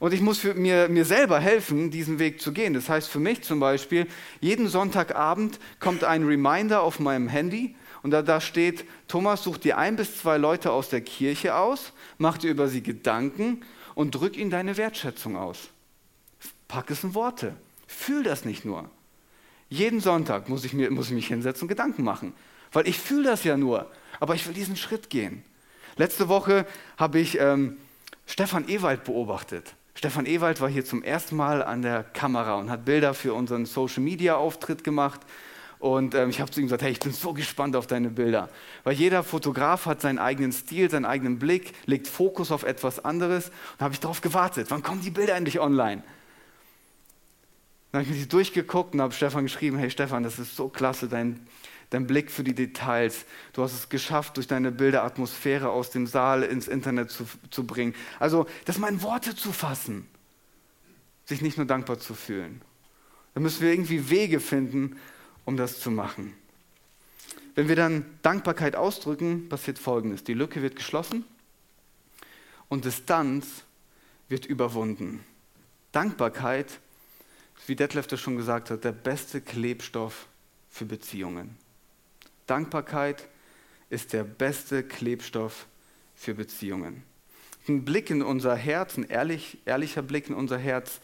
Und 0.00 0.12
ich 0.12 0.20
muss 0.20 0.42
mir, 0.42 0.88
mir 0.88 1.04
selber 1.04 1.38
helfen, 1.38 1.92
diesen 1.92 2.18
Weg 2.18 2.40
zu 2.40 2.50
gehen. 2.50 2.74
Das 2.74 2.88
heißt 2.88 3.08
für 3.08 3.20
mich 3.20 3.42
zum 3.42 3.60
Beispiel, 3.60 4.08
jeden 4.40 4.66
Sonntagabend 4.66 5.60
kommt 5.78 6.02
ein 6.02 6.24
Reminder 6.24 6.82
auf 6.82 6.98
meinem 6.98 7.28
Handy 7.28 7.76
und 8.02 8.10
da, 8.10 8.20
da 8.20 8.40
steht, 8.40 8.84
Thomas, 9.06 9.44
such 9.44 9.58
dir 9.58 9.78
ein 9.78 9.94
bis 9.94 10.18
zwei 10.18 10.38
Leute 10.38 10.72
aus 10.72 10.88
der 10.88 11.02
Kirche 11.02 11.54
aus, 11.54 11.92
mach 12.18 12.36
dir 12.36 12.50
über 12.50 12.66
sie 12.66 12.82
Gedanken 12.82 13.62
und 13.94 14.16
drück 14.16 14.36
ihnen 14.36 14.50
deine 14.50 14.76
Wertschätzung 14.76 15.36
aus. 15.36 15.68
Pack 16.66 16.90
es 16.90 17.04
in 17.04 17.14
Worte. 17.14 17.54
Fühl 17.86 18.24
das 18.24 18.44
nicht 18.44 18.64
nur. 18.64 18.90
Jeden 19.68 20.00
Sonntag 20.00 20.48
muss 20.48 20.64
ich, 20.64 20.72
mir, 20.72 20.90
muss 20.90 21.06
ich 21.06 21.14
mich 21.14 21.28
hinsetzen 21.28 21.62
und 21.62 21.68
Gedanken 21.68 22.02
machen. 22.02 22.32
Weil 22.72 22.88
ich 22.88 22.98
fühle 22.98 23.22
das 23.22 23.44
ja 23.44 23.56
nur, 23.56 23.88
aber 24.18 24.34
ich 24.34 24.44
will 24.48 24.54
diesen 24.54 24.74
Schritt 24.74 25.10
gehen. 25.10 25.44
Letzte 26.00 26.30
Woche 26.30 26.64
habe 26.96 27.18
ich 27.18 27.38
ähm, 27.38 27.76
Stefan 28.24 28.66
Ewald 28.70 29.04
beobachtet. 29.04 29.74
Stefan 29.94 30.24
Ewald 30.24 30.62
war 30.62 30.70
hier 30.70 30.82
zum 30.82 31.02
ersten 31.02 31.36
Mal 31.36 31.62
an 31.62 31.82
der 31.82 32.04
Kamera 32.04 32.54
und 32.54 32.70
hat 32.70 32.86
Bilder 32.86 33.12
für 33.12 33.34
unseren 33.34 33.66
Social-Media-Auftritt 33.66 34.82
gemacht. 34.82 35.20
Und 35.78 36.14
ähm, 36.14 36.30
ich 36.30 36.40
habe 36.40 36.50
zu 36.50 36.58
ihm 36.60 36.68
gesagt, 36.68 36.80
hey, 36.80 36.92
ich 36.92 37.00
bin 37.00 37.12
so 37.12 37.34
gespannt 37.34 37.76
auf 37.76 37.86
deine 37.86 38.08
Bilder. 38.08 38.48
Weil 38.82 38.94
jeder 38.94 39.22
Fotograf 39.22 39.84
hat 39.84 40.00
seinen 40.00 40.18
eigenen 40.18 40.52
Stil, 40.52 40.90
seinen 40.90 41.04
eigenen 41.04 41.38
Blick, 41.38 41.74
legt 41.84 42.08
Fokus 42.08 42.50
auf 42.50 42.62
etwas 42.62 43.04
anderes. 43.04 43.48
Und 43.48 43.54
da 43.76 43.84
habe 43.84 43.92
ich 43.92 44.00
darauf 44.00 44.22
gewartet, 44.22 44.68
wann 44.70 44.82
kommen 44.82 45.02
die 45.02 45.10
Bilder 45.10 45.34
endlich 45.36 45.60
online? 45.60 46.02
Dann 47.92 48.00
habe 48.00 48.04
ich 48.04 48.16
mir 48.16 48.22
die 48.22 48.28
durchgeguckt 48.28 48.94
und 48.94 49.02
habe 49.02 49.12
Stefan 49.12 49.42
geschrieben, 49.42 49.76
hey 49.76 49.90
Stefan, 49.90 50.22
das 50.22 50.38
ist 50.38 50.56
so 50.56 50.70
klasse, 50.70 51.08
dein, 51.08 51.46
dein 51.90 52.06
Blick 52.06 52.30
für 52.30 52.44
die 52.44 52.54
Details. 52.54 53.26
Du 53.52 53.62
hast 53.62 53.74
es 53.74 53.88
geschafft, 53.88 54.36
durch 54.36 54.46
deine 54.46 54.72
Bilder 54.72 55.04
Atmosphäre 55.04 55.70
aus 55.70 55.90
dem 55.90 56.06
Saal 56.06 56.42
ins 56.42 56.68
Internet 56.68 57.10
zu, 57.10 57.26
zu 57.50 57.66
bringen. 57.66 57.94
Also, 58.18 58.46
das 58.64 58.78
mal 58.78 58.88
in 58.88 59.02
Worte 59.02 59.34
zu 59.34 59.52
fassen, 59.52 60.06
sich 61.26 61.42
nicht 61.42 61.56
nur 61.56 61.66
dankbar 61.66 61.98
zu 61.98 62.14
fühlen. 62.14 62.62
Da 63.34 63.40
müssen 63.40 63.62
wir 63.62 63.72
irgendwie 63.72 64.08
Wege 64.10 64.40
finden, 64.40 64.96
um 65.44 65.56
das 65.56 65.80
zu 65.80 65.90
machen. 65.90 66.34
Wenn 67.54 67.68
wir 67.68 67.76
dann 67.76 68.04
Dankbarkeit 68.22 68.76
ausdrücken, 68.76 69.48
passiert 69.48 69.78
Folgendes. 69.78 70.24
Die 70.24 70.34
Lücke 70.34 70.62
wird 70.62 70.76
geschlossen 70.76 71.24
und 72.68 72.84
Distanz 72.84 73.64
wird 74.28 74.46
überwunden. 74.46 75.24
Dankbarkeit, 75.92 76.78
wie 77.66 77.74
Detlef 77.74 78.06
das 78.06 78.20
schon 78.20 78.36
gesagt 78.36 78.70
hat, 78.70 78.84
der 78.84 78.92
beste 78.92 79.40
Klebstoff 79.40 80.28
für 80.70 80.84
Beziehungen. 80.84 81.56
Dankbarkeit 82.50 83.28
ist 83.88 84.12
der 84.12 84.24
beste 84.24 84.82
Klebstoff 84.82 85.66
für 86.14 86.34
Beziehungen. 86.34 87.02
Ein 87.68 87.84
Blick 87.84 88.10
in 88.10 88.22
unser 88.22 88.56
Herz, 88.56 88.96
ein 88.96 89.04
ehrlich, 89.04 89.58
ehrlicher 89.64 90.02
Blick 90.02 90.28
in 90.28 90.34
unser 90.34 90.58
Herz 90.58 91.00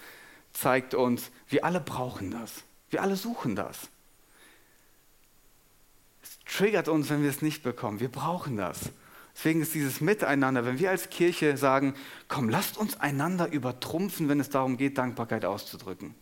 zeigt 0.52 0.94
uns, 0.94 1.30
wir 1.48 1.64
alle 1.64 1.80
brauchen 1.80 2.30
das. 2.30 2.64
Wir 2.90 3.02
alle 3.02 3.16
suchen 3.16 3.56
das 3.56 3.88
triggert 6.46 6.88
uns, 6.88 7.10
wenn 7.10 7.22
wir 7.22 7.30
es 7.30 7.42
nicht 7.42 7.62
bekommen. 7.62 8.00
Wir 8.00 8.10
brauchen 8.10 8.56
das. 8.56 8.90
Deswegen 9.34 9.60
ist 9.60 9.74
dieses 9.74 10.00
Miteinander, 10.00 10.64
wenn 10.64 10.78
wir 10.78 10.90
als 10.90 11.10
Kirche 11.10 11.58
sagen, 11.58 11.94
komm, 12.28 12.48
lasst 12.48 12.78
uns 12.78 12.98
einander 12.98 13.52
übertrumpfen, 13.52 14.28
wenn 14.30 14.40
es 14.40 14.48
darum 14.48 14.78
geht, 14.78 14.96
Dankbarkeit 14.96 15.44
auszudrücken. 15.44 16.14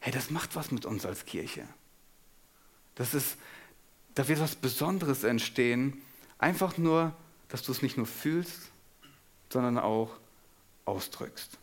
Hey, 0.00 0.12
das 0.12 0.30
macht 0.30 0.56
was 0.56 0.72
mit 0.72 0.84
uns 0.84 1.06
als 1.06 1.24
Kirche. 1.24 1.66
Das 2.96 3.14
ist, 3.14 3.36
da 4.16 4.26
wird 4.28 4.40
was 4.40 4.56
Besonderes 4.56 5.24
entstehen, 5.24 6.02
einfach 6.38 6.78
nur, 6.78 7.14
dass 7.48 7.62
du 7.62 7.70
es 7.70 7.82
nicht 7.82 7.96
nur 7.96 8.06
fühlst, 8.06 8.70
sondern 9.50 9.78
auch 9.78 10.10
ausdrückst. 10.86 11.58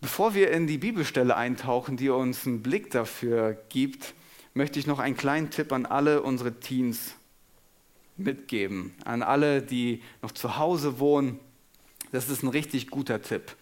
Bevor 0.00 0.34
wir 0.34 0.50
in 0.50 0.66
die 0.66 0.78
Bibelstelle 0.78 1.36
eintauchen, 1.36 1.96
die 1.96 2.10
uns 2.10 2.46
einen 2.46 2.62
Blick 2.62 2.90
dafür 2.90 3.56
gibt, 3.68 4.14
möchte 4.54 4.78
ich 4.78 4.86
noch 4.86 4.98
einen 4.98 5.16
kleinen 5.16 5.50
Tipp 5.50 5.72
an 5.72 5.86
alle 5.86 6.22
unsere 6.22 6.58
Teens 6.58 7.14
mitgeben, 8.16 8.92
an 9.04 9.22
alle, 9.22 9.62
die 9.62 10.02
noch 10.20 10.32
zu 10.32 10.56
Hause 10.56 10.98
wohnen. 10.98 11.38
Das 12.10 12.28
ist 12.28 12.42
ein 12.42 12.48
richtig 12.48 12.90
guter 12.90 13.22
Tipp. 13.22 13.54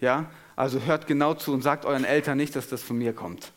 Ja, 0.00 0.30
also 0.54 0.80
hört 0.82 1.08
genau 1.08 1.34
zu 1.34 1.52
und 1.52 1.62
sagt 1.62 1.84
euren 1.84 2.04
Eltern 2.04 2.36
nicht, 2.36 2.54
dass 2.54 2.68
das 2.68 2.82
von 2.82 2.96
mir 2.96 3.12
kommt. 3.12 3.52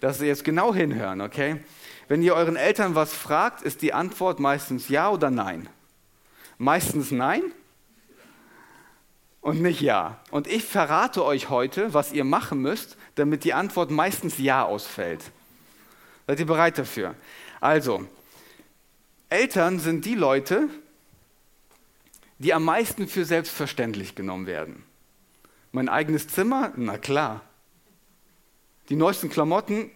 Dass 0.00 0.18
sie 0.18 0.26
jetzt 0.26 0.44
genau 0.44 0.74
hinhören, 0.74 1.22
okay? 1.22 1.60
Wenn 2.08 2.22
ihr 2.22 2.34
euren 2.34 2.56
Eltern 2.56 2.94
was 2.94 3.12
fragt, 3.12 3.62
ist 3.62 3.82
die 3.82 3.92
Antwort 3.92 4.38
meistens 4.38 4.88
ja 4.88 5.10
oder 5.10 5.30
nein. 5.30 5.68
Meistens 6.58 7.10
nein 7.10 7.42
und 9.46 9.62
nicht 9.62 9.80
ja. 9.80 10.20
Und 10.32 10.48
ich 10.48 10.64
verrate 10.64 11.24
euch 11.24 11.50
heute, 11.50 11.94
was 11.94 12.12
ihr 12.12 12.24
machen 12.24 12.60
müsst, 12.60 12.96
damit 13.14 13.44
die 13.44 13.54
Antwort 13.54 13.92
meistens 13.92 14.38
ja 14.38 14.64
ausfällt. 14.64 15.22
Seid 16.26 16.40
ihr 16.40 16.46
bereit 16.46 16.78
dafür? 16.78 17.14
Also, 17.60 18.08
Eltern 19.28 19.78
sind 19.78 20.04
die 20.04 20.16
Leute, 20.16 20.68
die 22.38 22.52
am 22.54 22.64
meisten 22.64 23.06
für 23.06 23.24
selbstverständlich 23.24 24.16
genommen 24.16 24.46
werden. 24.46 24.84
Mein 25.70 25.88
eigenes 25.88 26.26
Zimmer? 26.26 26.72
Na 26.74 26.98
klar. 26.98 27.42
Die 28.88 28.96
neuesten 28.96 29.30
Klamotten? 29.30 29.92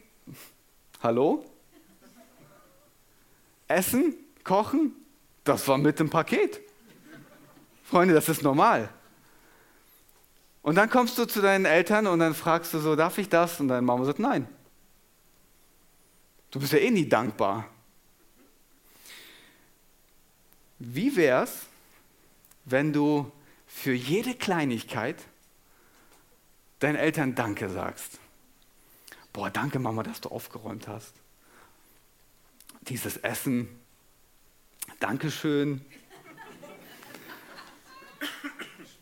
Hallo? 1.02 1.49
Essen? 3.70 4.14
Kochen? 4.44 4.94
Das 5.44 5.66
war 5.68 5.78
mit 5.78 5.98
dem 5.98 6.10
Paket. 6.10 6.60
Freunde, 7.84 8.14
das 8.14 8.28
ist 8.28 8.42
normal. 8.42 8.88
Und 10.62 10.74
dann 10.74 10.90
kommst 10.90 11.16
du 11.18 11.24
zu 11.24 11.40
deinen 11.40 11.64
Eltern 11.64 12.06
und 12.06 12.18
dann 12.18 12.34
fragst 12.34 12.74
du 12.74 12.78
so, 12.78 12.94
darf 12.94 13.18
ich 13.18 13.28
das? 13.28 13.60
Und 13.60 13.68
deine 13.68 13.82
Mama 13.82 14.04
sagt, 14.04 14.18
nein. 14.18 14.46
Du 16.50 16.60
bist 16.60 16.72
ja 16.72 16.78
eh 16.78 16.90
nie 16.90 17.08
dankbar. 17.08 17.68
Wie 20.78 21.14
wär's, 21.16 21.66
wenn 22.64 22.92
du 22.92 23.30
für 23.66 23.92
jede 23.92 24.34
Kleinigkeit 24.34 25.16
deinen 26.80 26.96
Eltern 26.96 27.34
Danke 27.34 27.68
sagst? 27.68 28.18
Boah, 29.32 29.50
danke 29.50 29.78
Mama, 29.78 30.02
dass 30.02 30.20
du 30.20 30.28
aufgeräumt 30.28 30.88
hast. 30.88 31.19
Dieses 32.82 33.16
Essen, 33.18 33.68
Dankeschön. 34.98 35.80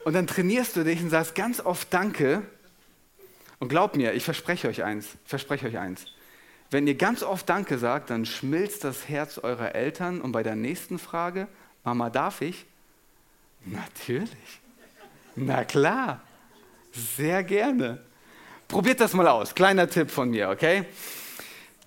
Und 0.05 0.15
dann 0.15 0.27
trainierst 0.27 0.77
du 0.77 0.85
dich 0.85 1.03
und 1.03 1.11
sagst 1.11 1.35
ganz 1.35 1.61
oft 1.61 1.93
Danke. 1.93 2.43
Und 3.59 3.69
glaub 3.69 3.97
mir, 3.97 4.15
ich 4.15 4.25
verspreche 4.25 4.69
euch 4.69 4.85
eins, 4.85 5.09
verspreche 5.25 5.67
euch 5.67 5.79
eins. 5.79 6.07
Wenn 6.71 6.87
ihr 6.87 6.95
ganz 6.95 7.23
oft 7.23 7.49
Danke 7.49 7.79
sagt, 7.79 8.11
dann 8.11 8.27
schmilzt 8.27 8.85
das 8.85 9.09
Herz 9.09 9.39
eurer 9.39 9.75
Eltern 9.75 10.21
und 10.21 10.33
bei 10.33 10.43
der 10.43 10.55
nächsten 10.55 10.99
Frage, 10.99 11.49
Mama, 11.83 12.11
darf 12.11 12.43
ich? 12.43 12.67
Natürlich. 13.65 14.61
Na 15.35 15.65
klar. 15.65 16.21
Sehr 16.93 17.43
gerne. 17.45 18.03
Probiert 18.67 19.01
das 19.01 19.15
mal 19.15 19.29
aus. 19.29 19.55
Kleiner 19.55 19.89
Tipp 19.89 20.11
von 20.11 20.31
mir, 20.31 20.51
okay? 20.51 20.85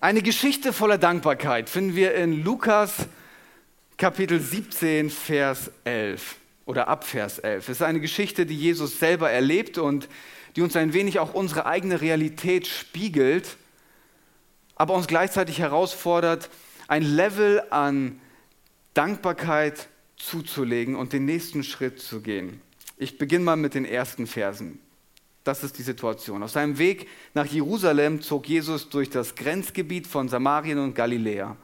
Eine 0.02 0.20
Geschichte 0.20 0.72
voller 0.72 0.98
Dankbarkeit 0.98 1.70
finden 1.70 1.94
wir 1.94 2.12
in 2.16 2.42
Lukas 2.42 3.06
Kapitel 3.96 4.40
17, 4.40 5.10
Vers 5.10 5.70
11 5.84 6.38
oder 6.66 6.88
ab 6.88 7.04
Vers 7.04 7.38
11. 7.38 7.68
Es 7.68 7.76
ist 7.76 7.82
eine 7.82 8.00
Geschichte, 8.00 8.44
die 8.44 8.56
Jesus 8.56 8.98
selber 8.98 9.30
erlebt 9.30 9.78
und 9.78 10.08
die 10.56 10.62
uns 10.62 10.74
ein 10.74 10.92
wenig 10.92 11.20
auch 11.20 11.34
unsere 11.34 11.66
eigene 11.66 12.00
Realität 12.00 12.66
spiegelt, 12.66 13.56
aber 14.74 14.94
uns 14.94 15.06
gleichzeitig 15.06 15.60
herausfordert, 15.60 16.50
ein 16.88 17.04
Level 17.04 17.62
an 17.70 18.20
Dankbarkeit 18.94 19.86
zuzulegen 20.16 20.96
und 20.96 21.12
den 21.12 21.26
nächsten 21.26 21.62
Schritt 21.62 22.00
zu 22.00 22.22
gehen. 22.22 22.60
Ich 22.96 23.18
beginne 23.18 23.44
mal 23.44 23.56
mit 23.56 23.74
den 23.74 23.84
ersten 23.84 24.26
Versen. 24.26 24.80
Das 25.44 25.64
ist 25.64 25.78
die 25.78 25.82
Situation. 25.82 26.42
Auf 26.42 26.50
seinem 26.52 26.78
Weg 26.78 27.08
nach 27.34 27.46
Jerusalem 27.46 28.22
zog 28.22 28.48
Jesus 28.48 28.88
durch 28.88 29.10
das 29.10 29.34
Grenzgebiet 29.34 30.06
von 30.06 30.28
Samarien 30.28 30.78
und 30.78 30.94
Galiläa. 30.94 31.56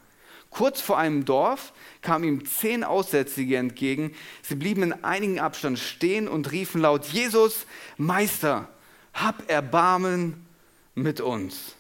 Kurz 0.51 0.81
vor 0.81 0.99
einem 0.99 1.25
Dorf 1.25 1.73
kamen 2.01 2.25
ihm 2.25 2.47
zehn 2.47 2.83
Aussätzige 2.83 3.57
entgegen. 3.57 4.15
Sie 4.43 4.57
blieben 4.57 4.83
in 4.83 5.05
einigem 5.05 5.39
Abstand 5.39 5.79
stehen 5.79 6.27
und 6.27 6.51
riefen 6.51 6.81
laut, 6.81 7.05
Jesus, 7.07 7.67
Meister, 7.97 8.69
hab 9.13 9.49
Erbarmen 9.51 10.47
mit 10.95 11.21
uns. 11.21 11.75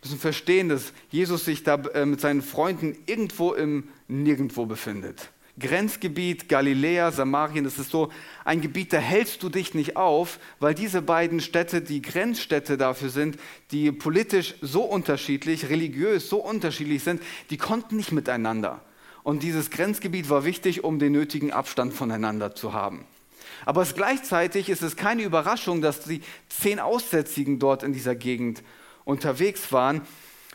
Wir 0.00 0.10
müssen 0.10 0.20
verstehen, 0.20 0.68
dass 0.68 0.92
Jesus 1.10 1.44
sich 1.44 1.62
da 1.62 1.74
äh, 1.74 2.06
mit 2.06 2.20
seinen 2.20 2.42
Freunden 2.42 2.96
irgendwo 3.06 3.52
im 3.52 3.88
Nirgendwo 4.08 4.66
befindet. 4.66 5.30
Grenzgebiet 5.58 6.48
Galiläa, 6.48 7.12
Samarien, 7.12 7.64
das 7.64 7.78
ist 7.78 7.90
so 7.90 8.10
ein 8.44 8.62
Gebiet, 8.62 8.92
da 8.92 8.98
hältst 8.98 9.42
du 9.42 9.50
dich 9.50 9.74
nicht 9.74 9.96
auf, 9.96 10.38
weil 10.60 10.74
diese 10.74 11.02
beiden 11.02 11.40
Städte 11.40 11.82
die 11.82 12.00
Grenzstädte 12.00 12.78
dafür 12.78 13.10
sind, 13.10 13.38
die 13.70 13.92
politisch 13.92 14.54
so 14.62 14.82
unterschiedlich, 14.82 15.68
religiös 15.68 16.28
so 16.30 16.38
unterschiedlich 16.38 17.02
sind, 17.02 17.22
die 17.50 17.58
konnten 17.58 17.96
nicht 17.96 18.12
miteinander. 18.12 18.80
Und 19.24 19.42
dieses 19.42 19.70
Grenzgebiet 19.70 20.30
war 20.30 20.44
wichtig, 20.44 20.84
um 20.84 20.98
den 20.98 21.12
nötigen 21.12 21.52
Abstand 21.52 21.92
voneinander 21.92 22.54
zu 22.54 22.72
haben. 22.72 23.04
Aber 23.66 23.82
es 23.82 23.94
gleichzeitig 23.94 24.70
ist 24.70 24.82
es 24.82 24.96
keine 24.96 25.22
Überraschung, 25.22 25.82
dass 25.82 26.00
die 26.00 26.22
zehn 26.48 26.80
Aussätzigen 26.80 27.58
dort 27.58 27.82
in 27.82 27.92
dieser 27.92 28.14
Gegend 28.14 28.62
unterwegs 29.04 29.70
waren. 29.70 30.00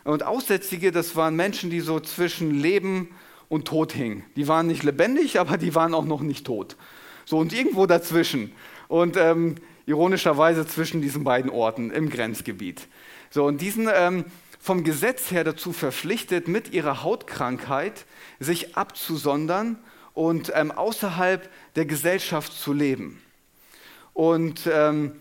Und 0.04 0.24
Aussätzige, 0.24 0.90
das 0.90 1.16
waren 1.16 1.36
Menschen, 1.36 1.70
die 1.70 1.80
so 1.80 2.00
zwischen 2.00 2.50
Leben 2.50 3.08
und 3.08 3.27
Tod 3.64 3.92
hingen. 3.92 4.24
Die 4.36 4.48
waren 4.48 4.66
nicht 4.66 4.82
lebendig, 4.82 5.40
aber 5.40 5.56
die 5.56 5.74
waren 5.74 5.94
auch 5.94 6.04
noch 6.04 6.20
nicht 6.20 6.46
tot. 6.46 6.76
So 7.24 7.38
und 7.38 7.52
irgendwo 7.52 7.86
dazwischen. 7.86 8.52
Und 8.88 9.16
ähm, 9.16 9.56
ironischerweise 9.86 10.66
zwischen 10.66 11.00
diesen 11.00 11.24
beiden 11.24 11.50
Orten 11.50 11.90
im 11.90 12.10
Grenzgebiet. 12.10 12.86
So 13.30 13.44
und 13.44 13.60
diesen 13.60 13.88
ähm, 13.92 14.24
vom 14.60 14.84
Gesetz 14.84 15.30
her 15.30 15.44
dazu 15.44 15.72
verpflichtet, 15.72 16.48
mit 16.48 16.72
ihrer 16.72 17.02
Hautkrankheit 17.02 18.04
sich 18.38 18.76
abzusondern 18.76 19.78
und 20.14 20.52
ähm, 20.54 20.72
außerhalb 20.72 21.48
der 21.76 21.86
Gesellschaft 21.86 22.52
zu 22.52 22.72
leben. 22.72 23.22
Und 24.14 24.68
ähm, 24.70 25.12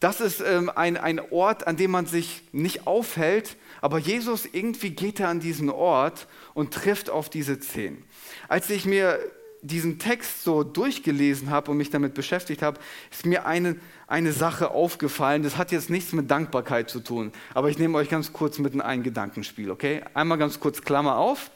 das 0.00 0.20
ist 0.20 0.40
ähm, 0.40 0.70
ein, 0.74 0.96
ein 0.96 1.20
Ort, 1.30 1.66
an 1.66 1.76
dem 1.76 1.90
man 1.90 2.06
sich 2.06 2.42
nicht 2.52 2.86
aufhält, 2.86 3.56
aber 3.82 3.98
Jesus 3.98 4.48
irgendwie 4.50 4.90
geht 4.90 5.20
er 5.20 5.28
an 5.28 5.40
diesen 5.40 5.68
Ort 5.68 6.28
und 6.54 6.72
trifft 6.72 7.10
auf 7.10 7.28
diese 7.28 7.58
zehn. 7.58 8.02
Als 8.48 8.70
ich 8.70 8.86
mir 8.86 9.18
diesen 9.60 9.98
Text 9.98 10.44
so 10.44 10.62
durchgelesen 10.62 11.50
habe 11.50 11.70
und 11.70 11.76
mich 11.76 11.90
damit 11.90 12.14
beschäftigt 12.14 12.62
habe, 12.62 12.78
ist 13.10 13.26
mir 13.26 13.44
eine, 13.44 13.76
eine 14.06 14.32
Sache 14.32 14.70
aufgefallen. 14.70 15.42
Das 15.42 15.56
hat 15.56 15.72
jetzt 15.72 15.90
nichts 15.90 16.12
mit 16.12 16.30
Dankbarkeit 16.30 16.90
zu 16.90 17.00
tun, 17.00 17.32
aber 17.54 17.70
ich 17.70 17.78
nehme 17.78 17.98
euch 17.98 18.08
ganz 18.08 18.32
kurz 18.32 18.58
mit 18.60 18.72
in 18.72 18.80
ein 18.80 19.02
Gedankenspiel, 19.02 19.70
okay? 19.70 20.02
Einmal 20.14 20.38
ganz 20.38 20.60
kurz 20.60 20.82
Klammer 20.82 21.16
auf. 21.16 21.50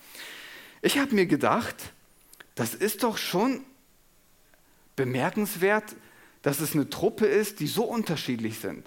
Ich 0.83 0.99
habe 0.99 1.15
mir 1.15 1.27
gedacht, 1.27 1.77
das 2.57 2.75
ist 2.75 3.05
doch 3.05 3.19
schon 3.19 3.61
bemerkenswert, 4.97 5.95
dass 6.43 6.61
es 6.61 6.75
eine 6.75 6.91
Truppe 6.91 7.27
ist, 7.27 7.61
die 7.61 7.69
so 7.69 7.85
unterschiedlich 7.85 8.59
sind. 8.59 8.85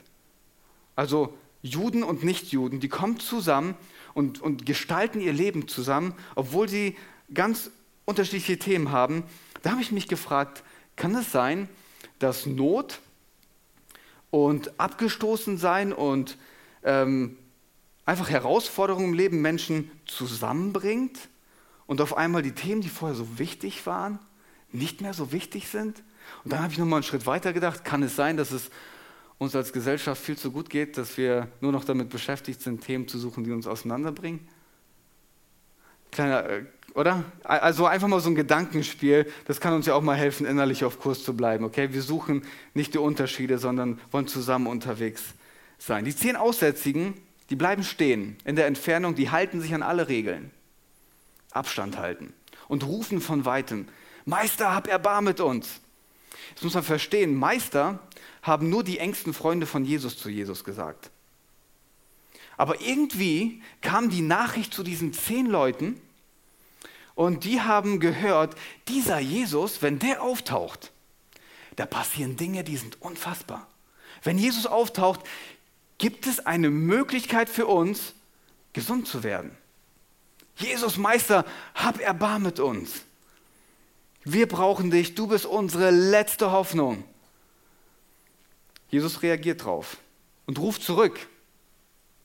Also 0.98 1.38
Juden 1.62 2.04
und 2.04 2.24
Nichtjuden, 2.24 2.80
die 2.80 2.90
kommen 2.90 3.20
zusammen 3.20 3.76
und, 4.14 4.42
und 4.42 4.66
gestalten 4.66 5.20
ihr 5.20 5.34
Leben 5.34 5.68
zusammen, 5.68 6.14
obwohl 6.36 6.70
sie 6.70 6.98
ganz 7.34 7.72
unterschiedliche 8.06 8.58
Themen 8.58 8.92
haben. 8.92 9.24
Da 9.62 9.72
habe 9.72 9.82
ich 9.82 9.92
mich 9.92 10.08
gefragt, 10.08 10.64
kann 10.96 11.16
es 11.16 11.32
sein, 11.32 11.70
dass 12.20 12.46
Not 12.46 13.00
und 14.32 14.80
abgestoßen 14.80 15.58
sein 15.58 15.94
und 15.94 16.38
ähm, 16.84 17.38
einfach 18.06 18.30
Herausforderungen 18.30 19.10
im 19.10 19.14
Leben 19.14 19.42
Menschen 19.42 19.92
zusammenbringt 20.06 21.30
und 21.88 22.02
auf 22.02 22.16
einmal 22.18 22.42
die 22.42 22.54
Themen, 22.54 22.82
die 22.82 22.90
vorher 22.90 23.16
so 23.16 23.38
wichtig 23.38 23.86
waren, 23.86 24.20
nicht 24.72 25.02
mehr 25.02 25.14
so 25.14 25.32
wichtig 25.32 25.68
sind? 25.68 26.04
Und 26.44 26.54
dann 26.54 26.62
habe 26.62 26.72
ich 26.72 26.80
nochmal 26.80 26.98
einen 26.98 27.04
Schritt 27.04 27.26
weiter 27.26 27.54
gedacht, 27.54 27.84
kann 27.84 28.04
es 28.04 28.16
sein, 28.16 28.38
dass 28.38 28.52
es 28.52 28.70
uns 29.40 29.56
als 29.56 29.74
Gesellschaft 29.74 30.22
viel 30.22 30.38
zu 30.38 30.52
gut 30.52 30.70
geht, 30.70 30.98
dass 30.98 31.18
wir 31.18 31.48
nur 31.62 31.72
noch 31.72 31.86
damit 31.86 32.10
beschäftigt 32.10 32.62
sind, 32.62 32.82
Themen 32.82 33.08
zu 33.08 33.18
suchen, 33.18 33.44
die 33.44 33.52
uns 33.52 33.66
auseinanderbringen? 33.66 34.48
Kleiner, 36.12 36.48
äh, 36.48 36.66
oder? 36.94 37.24
Also 37.44 37.86
einfach 37.86 38.08
mal 38.08 38.20
so 38.20 38.30
ein 38.30 38.36
Gedankenspiel, 38.36 39.32
das 39.46 39.60
kann 39.62 39.74
uns 39.74 39.86
ja 39.86 39.94
auch 39.94 40.02
mal 40.02 40.18
helfen, 40.18 40.46
innerlich 40.46 40.84
auf 40.84 41.00
Kurs 41.00 41.24
zu 41.24 41.36
bleiben. 41.36 41.64
Okay, 41.64 41.94
wir 41.94 42.02
suchen 42.02 42.44
nicht 42.74 42.94
die 42.94 42.98
Unterschiede, 42.98 43.58
sondern 43.58 44.00
wollen 44.12 44.28
zusammen 44.28 44.68
unterwegs 44.68 45.24
sein. 45.78 46.04
Die 46.04 46.16
zehn 46.16 46.36
Aussätzigen, 46.36 47.14
die 47.50 47.56
bleiben 47.56 47.84
stehen 47.84 48.38
in 48.44 48.56
der 48.56 48.68
Entfernung, 48.68 49.16
die 49.16 49.32
halten 49.32 49.62
sich 49.62 49.74
an 49.74 49.84
alle 49.84 50.10
Regeln. 50.10 50.52
Abstand 51.52 51.98
halten 51.98 52.34
und 52.68 52.86
rufen 52.86 53.22
von 53.22 53.46
weitem: 53.46 53.88
Meister, 54.26 54.76
hab 54.76 54.88
Erbarm 54.88 55.26
mit 55.26 55.40
uns. 55.40 55.80
Das 56.56 56.64
muss 56.64 56.74
man 56.74 56.84
verstehen. 56.84 57.36
Meister 57.36 58.00
haben 58.42 58.70
nur 58.70 58.84
die 58.84 59.00
engsten 59.00 59.34
Freunde 59.34 59.66
von 59.66 59.86
Jesus 59.86 60.18
zu 60.18 60.30
Jesus 60.30 60.64
gesagt. 60.64 61.12
Aber 62.58 62.82
irgendwie 62.82 63.62
kam 63.82 64.10
die 64.10 64.22
Nachricht 64.22 64.74
zu 64.74 64.84
diesen 64.84 65.14
zehn 65.14 65.46
Leuten 65.46 66.00
und 67.16 67.44
die 67.44 67.62
haben 67.62 68.00
gehört, 68.00 68.56
dieser 68.88 69.20
Jesus, 69.20 69.82
wenn 69.82 70.00
der 70.00 70.22
auftaucht, 70.22 70.92
da 71.76 71.86
passieren 71.86 72.36
Dinge, 72.36 72.64
die 72.64 72.78
sind 72.78 73.02
unfassbar. 73.02 73.68
Wenn 74.24 74.38
Jesus 74.38 74.66
auftaucht, 74.66 75.22
gibt 75.98 76.28
es 76.28 76.46
eine 76.46 76.70
Möglichkeit 76.70 77.50
für 77.50 77.68
uns, 77.68 78.14
gesund 78.74 79.08
zu 79.08 79.24
werden. 79.24 79.52
Jesus 80.56 80.98
Meister, 80.98 81.46
hab 81.76 82.00
Erbarm 82.00 82.44
mit 82.44 82.60
uns. 82.60 83.04
Wir 84.24 84.48
brauchen 84.48 84.92
dich, 84.92 85.16
du 85.16 85.28
bist 85.28 85.46
unsere 85.46 85.92
letzte 85.92 86.52
Hoffnung. 86.52 87.04
Jesus 88.90 89.22
reagiert 89.22 89.64
drauf 89.64 89.98
und 90.46 90.60
ruft 90.60 90.84
zurück, 90.84 91.20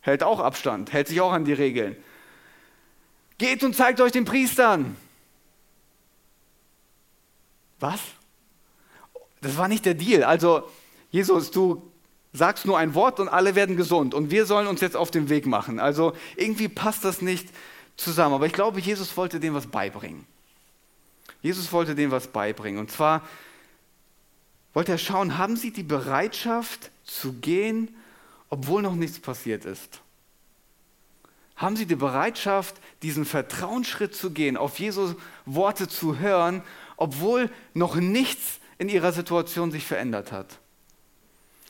hält 0.01 0.23
auch 0.23 0.41
Abstand, 0.41 0.93
hält 0.93 1.09
sich 1.09 1.21
auch 1.21 1.33
an 1.33 1.45
die 1.45 1.53
Regeln. 1.53 1.97
Geht 3.39 3.63
und 3.65 3.75
zeigt 3.75 4.01
euch 4.01 4.13
den 4.13 4.25
Priestern. 4.25 4.97
Was? 7.81 8.01
Das 9.41 9.57
war 9.57 9.69
nicht 9.69 9.85
der 9.85 9.95
Deal. 9.95 10.25
Also, 10.25 10.69
Jesus, 11.11 11.51
du 11.51 11.91
sagst 12.33 12.65
nur 12.65 12.79
ein 12.79 12.95
Wort 12.95 13.21
und 13.21 13.29
alle 13.29 13.55
werden 13.55 13.77
gesund 13.77 14.15
und 14.15 14.31
wir 14.31 14.47
sollen 14.47 14.67
uns 14.67 14.81
jetzt 14.81 14.97
auf 14.97 15.11
den 15.11 15.29
Weg 15.29 15.47
machen. 15.47 15.79
Also, 15.79 16.15
irgendwie 16.37 16.69
passt 16.69 17.05
das 17.05 17.21
nicht 17.21 17.49
zusammen. 17.97 18.35
Aber 18.35 18.47
ich 18.47 18.53
glaube, 18.53 18.81
Jesus 18.81 19.17
wollte 19.17 19.41
denen 19.41 19.55
was 19.55 19.67
beibringen. 19.67 20.27
Jesus 21.43 21.71
wollte 21.73 21.95
denen 21.95 22.11
was 22.11 22.29
beibringen. 22.29 22.81
Und 22.81 22.91
zwar 22.91 23.23
wollte 24.75 24.93
er 24.93 24.99
schauen, 24.99 25.39
haben 25.39 25.57
sie 25.57 25.73
die 25.73 25.83
Bereitschaft 25.83 26.91
zu 27.05 27.33
gehen, 27.35 27.97
obwohl 28.51 28.83
noch 28.83 28.95
nichts 28.95 29.19
passiert 29.19 29.65
ist? 29.65 30.01
Haben 31.57 31.77
sie 31.77 31.87
die 31.87 31.95
Bereitschaft, 31.95 32.75
diesen 33.03 33.25
Vertrauensschritt 33.25 34.15
zu 34.15 34.33
gehen, 34.33 34.57
auf 34.57 34.79
Jesu 34.81 35.15
Worte 35.47 35.89
zu 35.89 36.19
hören, 36.19 36.63
obwohl 36.97 37.49
noch 37.73 37.95
nichts 37.95 38.59
in 38.79 38.89
ihrer 38.89 39.13
Situation 39.13 39.71
sich 39.71 39.87
verändert 39.87 40.33
hat? 40.33 40.59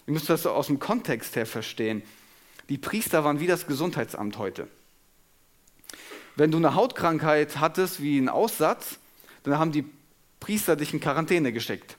Ihr 0.06 0.14
müsst 0.14 0.30
das 0.30 0.46
aus 0.46 0.66
dem 0.68 0.78
Kontext 0.78 1.36
her 1.36 1.46
verstehen. 1.46 2.02
Die 2.70 2.78
Priester 2.78 3.24
waren 3.24 3.40
wie 3.40 3.46
das 3.46 3.66
Gesundheitsamt 3.66 4.38
heute. 4.38 4.68
Wenn 6.36 6.50
du 6.50 6.56
eine 6.56 6.74
Hautkrankheit 6.74 7.58
hattest, 7.58 8.00
wie 8.00 8.18
einen 8.18 8.30
Aussatz, 8.30 8.98
dann 9.44 9.58
haben 9.58 9.72
die 9.72 9.84
Priester 10.40 10.76
dich 10.76 10.92
in 10.92 11.00
Quarantäne 11.00 11.52
geschickt. 11.52 11.96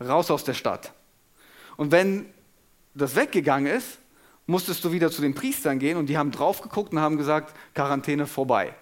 Raus 0.00 0.30
aus 0.30 0.44
der 0.44 0.54
Stadt. 0.54 0.92
Und 1.76 1.92
wenn 1.92 2.26
das 2.94 3.14
weggegangen 3.16 3.72
ist, 3.72 3.98
musstest 4.46 4.84
du 4.84 4.92
wieder 4.92 5.10
zu 5.10 5.22
den 5.22 5.34
Priestern 5.34 5.78
gehen 5.78 5.96
und 5.96 6.06
die 6.06 6.18
haben 6.18 6.30
drauf 6.32 6.60
geguckt 6.60 6.92
und 6.92 6.98
haben 7.00 7.16
gesagt, 7.16 7.54
Quarantäne 7.74 8.26
vorbei. 8.26 8.74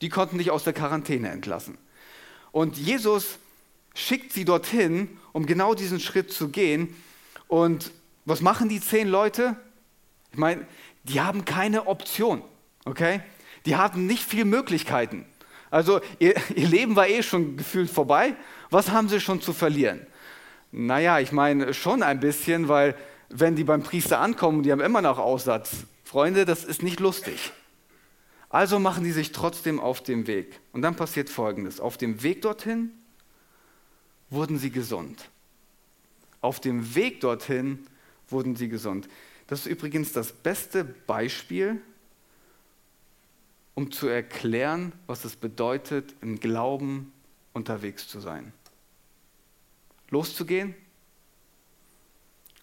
Die 0.00 0.08
konnten 0.08 0.38
dich 0.38 0.50
aus 0.50 0.64
der 0.64 0.72
Quarantäne 0.72 1.30
entlassen. 1.30 1.78
Und 2.52 2.76
Jesus 2.76 3.38
schickt 3.94 4.32
sie 4.32 4.44
dorthin, 4.44 5.18
um 5.32 5.46
genau 5.46 5.74
diesen 5.74 6.00
Schritt 6.00 6.32
zu 6.32 6.48
gehen. 6.48 6.94
Und 7.48 7.90
was 8.24 8.40
machen 8.40 8.68
die 8.68 8.80
zehn 8.80 9.08
Leute? 9.08 9.56
Ich 10.30 10.38
meine, 10.38 10.66
die 11.04 11.20
haben 11.20 11.44
keine 11.44 11.86
Option, 11.86 12.42
okay? 12.84 13.20
Die 13.66 13.76
hatten 13.76 14.06
nicht 14.06 14.24
viele 14.24 14.44
Möglichkeiten. 14.44 15.24
Also 15.72 16.00
ihr, 16.18 16.34
ihr 16.54 16.68
Leben 16.68 16.94
war 16.94 17.08
eh 17.08 17.24
schon 17.24 17.56
gefühlt 17.56 17.90
vorbei. 17.90 18.36
Was 18.70 18.90
haben 18.90 19.08
sie 19.08 19.20
schon 19.20 19.40
zu 19.40 19.52
verlieren? 19.52 20.06
Naja, 20.70 21.18
ich 21.18 21.32
meine 21.32 21.74
schon 21.74 22.02
ein 22.02 22.20
bisschen, 22.20 22.68
weil 22.68 22.94
wenn 23.30 23.56
die 23.56 23.64
beim 23.64 23.82
Priester 23.82 24.20
ankommen, 24.20 24.62
die 24.62 24.70
haben 24.70 24.80
immer 24.80 25.02
noch 25.02 25.18
Aussatz. 25.18 25.84
Freunde, 26.04 26.44
das 26.44 26.64
ist 26.64 26.82
nicht 26.82 27.00
lustig. 27.00 27.52
Also 28.50 28.78
machen 28.78 29.02
die 29.02 29.12
sich 29.12 29.32
trotzdem 29.32 29.80
auf 29.80 30.02
den 30.02 30.26
Weg. 30.26 30.60
Und 30.72 30.82
dann 30.82 30.94
passiert 30.94 31.30
Folgendes. 31.30 31.80
Auf 31.80 31.96
dem 31.96 32.22
Weg 32.22 32.42
dorthin 32.42 32.90
wurden 34.28 34.58
sie 34.58 34.70
gesund. 34.70 35.30
Auf 36.42 36.60
dem 36.60 36.94
Weg 36.94 37.20
dorthin 37.20 37.86
wurden 38.28 38.56
sie 38.56 38.68
gesund. 38.68 39.08
Das 39.46 39.60
ist 39.60 39.66
übrigens 39.66 40.12
das 40.12 40.32
beste 40.32 40.84
Beispiel, 40.84 41.80
um 43.74 43.90
zu 43.90 44.06
erklären, 44.06 44.92
was 45.06 45.24
es 45.24 45.36
bedeutet, 45.36 46.14
im 46.20 46.40
Glauben 46.40 47.12
unterwegs 47.52 48.08
zu 48.08 48.20
sein. 48.20 48.52
Loszugehen 50.10 50.74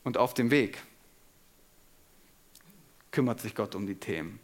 und 0.04 0.18
auf 0.18 0.34
dem 0.34 0.52
Weg 0.52 0.82
kümmert 3.12 3.42
sich 3.42 3.56
Gott 3.56 3.76
um 3.76 3.88
die 3.88 3.96
Themen. 3.96 4.40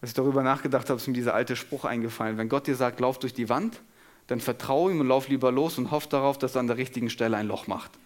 Als 0.00 0.12
ich 0.12 0.14
darüber 0.14 0.42
nachgedacht 0.42 0.88
habe, 0.88 0.98
ist 0.98 1.08
mir 1.08 1.14
dieser 1.14 1.34
alte 1.34 1.56
Spruch 1.56 1.84
eingefallen. 1.84 2.38
Wenn 2.38 2.48
Gott 2.48 2.66
dir 2.66 2.76
sagt, 2.76 3.00
lauf 3.00 3.18
durch 3.18 3.34
die 3.34 3.48
Wand, 3.48 3.82
dann 4.28 4.40
vertraue 4.40 4.92
ihm 4.92 5.00
und 5.00 5.08
lauf 5.08 5.28
lieber 5.28 5.50
los 5.52 5.76
und 5.76 5.90
hoff 5.90 6.08
darauf, 6.08 6.38
dass 6.38 6.54
er 6.54 6.60
an 6.60 6.68
der 6.68 6.76
richtigen 6.76 7.10
Stelle 7.10 7.36
ein 7.36 7.48
Loch 7.48 7.66
macht. 7.66 7.98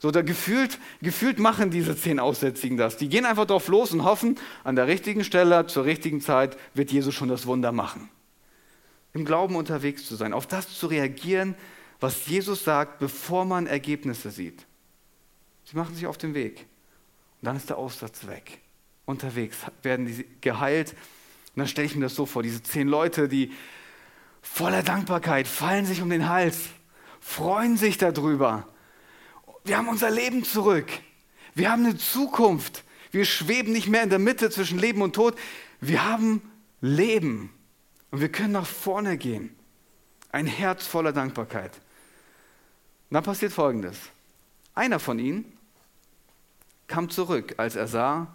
So, 0.00 0.10
da 0.10 0.22
gefühlt, 0.22 0.78
gefühlt 1.02 1.38
machen 1.38 1.70
diese 1.70 1.94
zehn 1.94 2.18
Aussätzigen 2.18 2.78
das. 2.78 2.96
Die 2.96 3.10
gehen 3.10 3.26
einfach 3.26 3.46
drauf 3.46 3.68
los 3.68 3.92
und 3.92 4.02
hoffen, 4.02 4.38
an 4.64 4.74
der 4.74 4.86
richtigen 4.86 5.24
Stelle, 5.24 5.66
zur 5.66 5.84
richtigen 5.84 6.22
Zeit 6.22 6.56
wird 6.72 6.90
Jesus 6.90 7.14
schon 7.14 7.28
das 7.28 7.46
Wunder 7.46 7.70
machen. 7.70 8.08
Im 9.12 9.26
Glauben 9.26 9.56
unterwegs 9.56 10.06
zu 10.06 10.16
sein, 10.16 10.32
auf 10.32 10.46
das 10.46 10.70
zu 10.70 10.86
reagieren, 10.86 11.54
was 12.00 12.26
Jesus 12.26 12.64
sagt, 12.64 12.98
bevor 12.98 13.44
man 13.44 13.66
Ergebnisse 13.66 14.30
sieht. 14.30 14.64
Sie 15.64 15.76
machen 15.76 15.94
sich 15.94 16.06
auf 16.06 16.16
den 16.16 16.32
Weg. 16.32 16.66
Und 17.42 17.46
dann 17.46 17.56
ist 17.56 17.68
der 17.68 17.76
Aussatz 17.76 18.26
weg. 18.26 18.58
Unterwegs 19.04 19.58
werden 19.82 20.06
die 20.06 20.24
geheilt. 20.40 20.92
Und 21.54 21.58
dann 21.58 21.68
stelle 21.68 21.86
ich 21.86 21.94
mir 21.94 22.04
das 22.04 22.14
so 22.14 22.24
vor, 22.24 22.42
diese 22.42 22.62
zehn 22.62 22.88
Leute, 22.88 23.28
die 23.28 23.52
voller 24.40 24.82
Dankbarkeit 24.82 25.46
fallen 25.46 25.84
sich 25.84 26.00
um 26.00 26.08
den 26.08 26.30
Hals, 26.30 26.70
freuen 27.20 27.76
sich 27.76 27.98
darüber 27.98 28.66
wir 29.64 29.76
haben 29.76 29.88
unser 29.88 30.10
Leben 30.10 30.44
zurück. 30.44 30.88
Wir 31.54 31.70
haben 31.70 31.84
eine 31.84 31.96
Zukunft. 31.96 32.84
Wir 33.10 33.24
schweben 33.24 33.72
nicht 33.72 33.88
mehr 33.88 34.02
in 34.02 34.10
der 34.10 34.18
Mitte 34.18 34.50
zwischen 34.50 34.78
Leben 34.78 35.02
und 35.02 35.14
Tod. 35.14 35.36
Wir 35.80 36.04
haben 36.04 36.42
Leben. 36.80 37.52
Und 38.10 38.20
wir 38.20 38.30
können 38.30 38.52
nach 38.52 38.66
vorne 38.66 39.16
gehen. 39.18 39.54
Ein 40.32 40.46
Herz 40.46 40.86
voller 40.86 41.12
Dankbarkeit. 41.12 41.72
Und 43.10 43.14
dann 43.14 43.24
passiert 43.24 43.52
Folgendes. 43.52 43.98
Einer 44.74 45.00
von 45.00 45.18
ihnen 45.18 45.44
kam 46.86 47.10
zurück, 47.10 47.54
als 47.56 47.76
er 47.76 47.88
sah, 47.88 48.28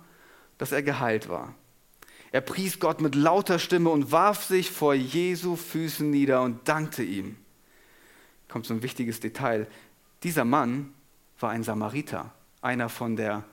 dass 0.57 0.71
er 0.71 0.83
geheilt 0.83 1.29
war. 1.29 1.53
Er 2.31 2.41
pries 2.41 2.79
Gott 2.79 3.01
mit 3.01 3.15
lauter 3.15 3.59
Stimme 3.59 3.89
und 3.89 4.11
warf 4.11 4.43
sich 4.43 4.71
vor 4.71 4.93
Jesu 4.93 5.55
Füßen 5.55 6.09
nieder 6.09 6.41
und 6.41 6.67
dankte 6.67 7.03
ihm. 7.03 7.37
Kommt 8.49 8.65
so 8.65 8.73
ein 8.73 8.83
wichtiges 8.83 9.21
Detail. 9.21 9.67
Dieser 10.23 10.43
Mann 10.43 10.93
war 11.45 11.51
ein 11.51 11.61
Samariter, 11.61 12.31
einer 12.63 12.89
von 12.89 13.15
der 13.15 13.43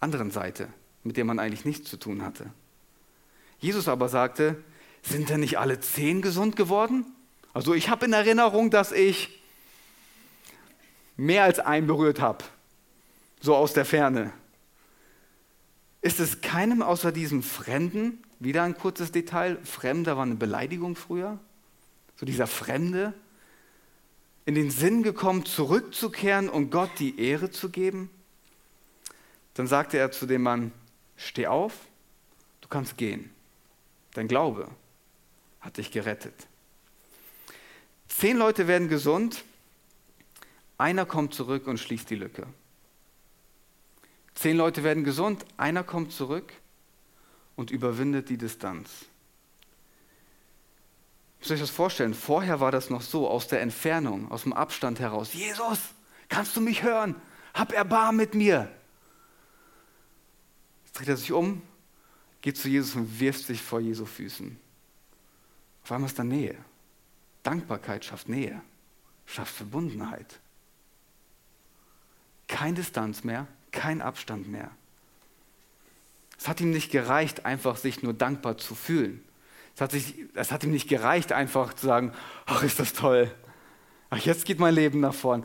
anderen 0.00 0.30
Seite, 0.30 0.68
mit 1.02 1.16
dem 1.16 1.28
man 1.28 1.38
eigentlich 1.38 1.64
nichts 1.64 1.88
zu 1.88 1.96
tun 1.96 2.20
hatte. 2.20 2.50
Jesus 3.58 3.88
aber 3.88 4.10
sagte, 4.10 4.62
sind 5.00 5.30
denn 5.30 5.40
nicht 5.40 5.58
alle 5.58 5.80
zehn 5.80 6.20
gesund 6.20 6.56
geworden? 6.56 7.06
Also 7.54 7.72
ich 7.72 7.88
habe 7.88 8.04
in 8.04 8.12
Erinnerung, 8.12 8.70
dass 8.70 8.92
ich 8.92 9.42
mehr 11.16 11.44
als 11.44 11.58
einen 11.58 11.86
berührt 11.86 12.20
habe, 12.20 12.44
so 13.40 13.56
aus 13.56 13.72
der 13.72 13.86
Ferne. 13.86 14.30
Ist 16.02 16.20
es 16.20 16.42
keinem 16.42 16.82
außer 16.82 17.12
diesem 17.12 17.42
Fremden, 17.42 18.22
wieder 18.40 18.62
ein 18.62 18.76
kurzes 18.76 19.10
Detail, 19.10 19.56
Fremder 19.64 20.18
war 20.18 20.24
eine 20.24 20.34
Beleidigung 20.34 20.96
früher, 20.96 21.38
so 22.16 22.26
dieser 22.26 22.46
Fremde, 22.46 23.14
in 24.44 24.54
den 24.54 24.70
Sinn 24.70 25.02
gekommen, 25.02 25.44
zurückzukehren 25.44 26.48
und 26.48 26.70
Gott 26.70 26.90
die 26.98 27.18
Ehre 27.20 27.50
zu 27.50 27.70
geben? 27.70 28.10
Dann 29.54 29.66
sagte 29.66 29.98
er 29.98 30.10
zu 30.10 30.26
dem 30.26 30.42
Mann, 30.42 30.72
steh 31.16 31.46
auf, 31.46 31.74
du 32.60 32.68
kannst 32.68 32.96
gehen. 32.96 33.30
Dein 34.14 34.28
Glaube 34.28 34.68
hat 35.60 35.76
dich 35.76 35.90
gerettet. 35.90 36.46
Zehn 38.08 38.36
Leute 38.36 38.66
werden 38.66 38.88
gesund, 38.88 39.44
einer 40.76 41.06
kommt 41.06 41.34
zurück 41.34 41.66
und 41.66 41.78
schließt 41.78 42.10
die 42.10 42.16
Lücke. 42.16 42.46
Zehn 44.34 44.56
Leute 44.56 44.82
werden 44.82 45.04
gesund, 45.04 45.46
einer 45.56 45.84
kommt 45.84 46.12
zurück 46.12 46.52
und 47.56 47.70
überwindet 47.70 48.28
die 48.28 48.38
Distanz. 48.38 48.90
Müsst 51.42 51.50
ihr 51.50 51.54
euch 51.54 51.60
das 51.60 51.70
vorstellen? 51.70 52.14
Vorher 52.14 52.60
war 52.60 52.70
das 52.70 52.88
noch 52.88 53.02
so, 53.02 53.28
aus 53.28 53.48
der 53.48 53.62
Entfernung, 53.62 54.30
aus 54.30 54.44
dem 54.44 54.52
Abstand 54.52 55.00
heraus. 55.00 55.32
Jesus, 55.32 55.80
kannst 56.28 56.56
du 56.56 56.60
mich 56.60 56.84
hören? 56.84 57.16
Hab 57.52 57.72
Erbarm 57.72 58.14
mit 58.14 58.36
mir. 58.36 58.72
Jetzt 60.84 61.00
dreht 61.00 61.08
er 61.08 61.16
sich 61.16 61.32
um, 61.32 61.60
geht 62.42 62.56
zu 62.56 62.68
Jesus 62.68 62.94
und 62.94 63.18
wirft 63.18 63.44
sich 63.44 63.60
vor 63.60 63.80
Jesu 63.80 64.06
Füßen. 64.06 64.56
Auf 65.82 65.90
einmal 65.90 66.08
ist 66.08 66.16
da 66.16 66.22
Nähe. 66.22 66.56
Dankbarkeit 67.42 68.04
schafft 68.04 68.28
Nähe, 68.28 68.62
schafft 69.26 69.52
Verbundenheit. 69.52 70.38
Kein 72.46 72.76
Distanz 72.76 73.24
mehr, 73.24 73.48
kein 73.72 74.00
Abstand 74.00 74.46
mehr. 74.46 74.70
Es 76.38 76.46
hat 76.46 76.60
ihm 76.60 76.70
nicht 76.70 76.92
gereicht, 76.92 77.46
einfach 77.46 77.76
sich 77.76 78.04
nur 78.04 78.14
dankbar 78.14 78.58
zu 78.58 78.76
fühlen. 78.76 79.24
Es 79.74 79.80
hat, 79.80 79.92
sich, 79.92 80.16
es 80.34 80.52
hat 80.52 80.64
ihm 80.64 80.70
nicht 80.70 80.88
gereicht, 80.88 81.32
einfach 81.32 81.74
zu 81.74 81.86
sagen, 81.86 82.12
ach, 82.46 82.62
ist 82.62 82.78
das 82.78 82.92
toll. 82.92 83.30
Ach, 84.10 84.18
jetzt 84.18 84.44
geht 84.44 84.58
mein 84.58 84.74
Leben 84.74 85.00
nach 85.00 85.14
vorn. 85.14 85.44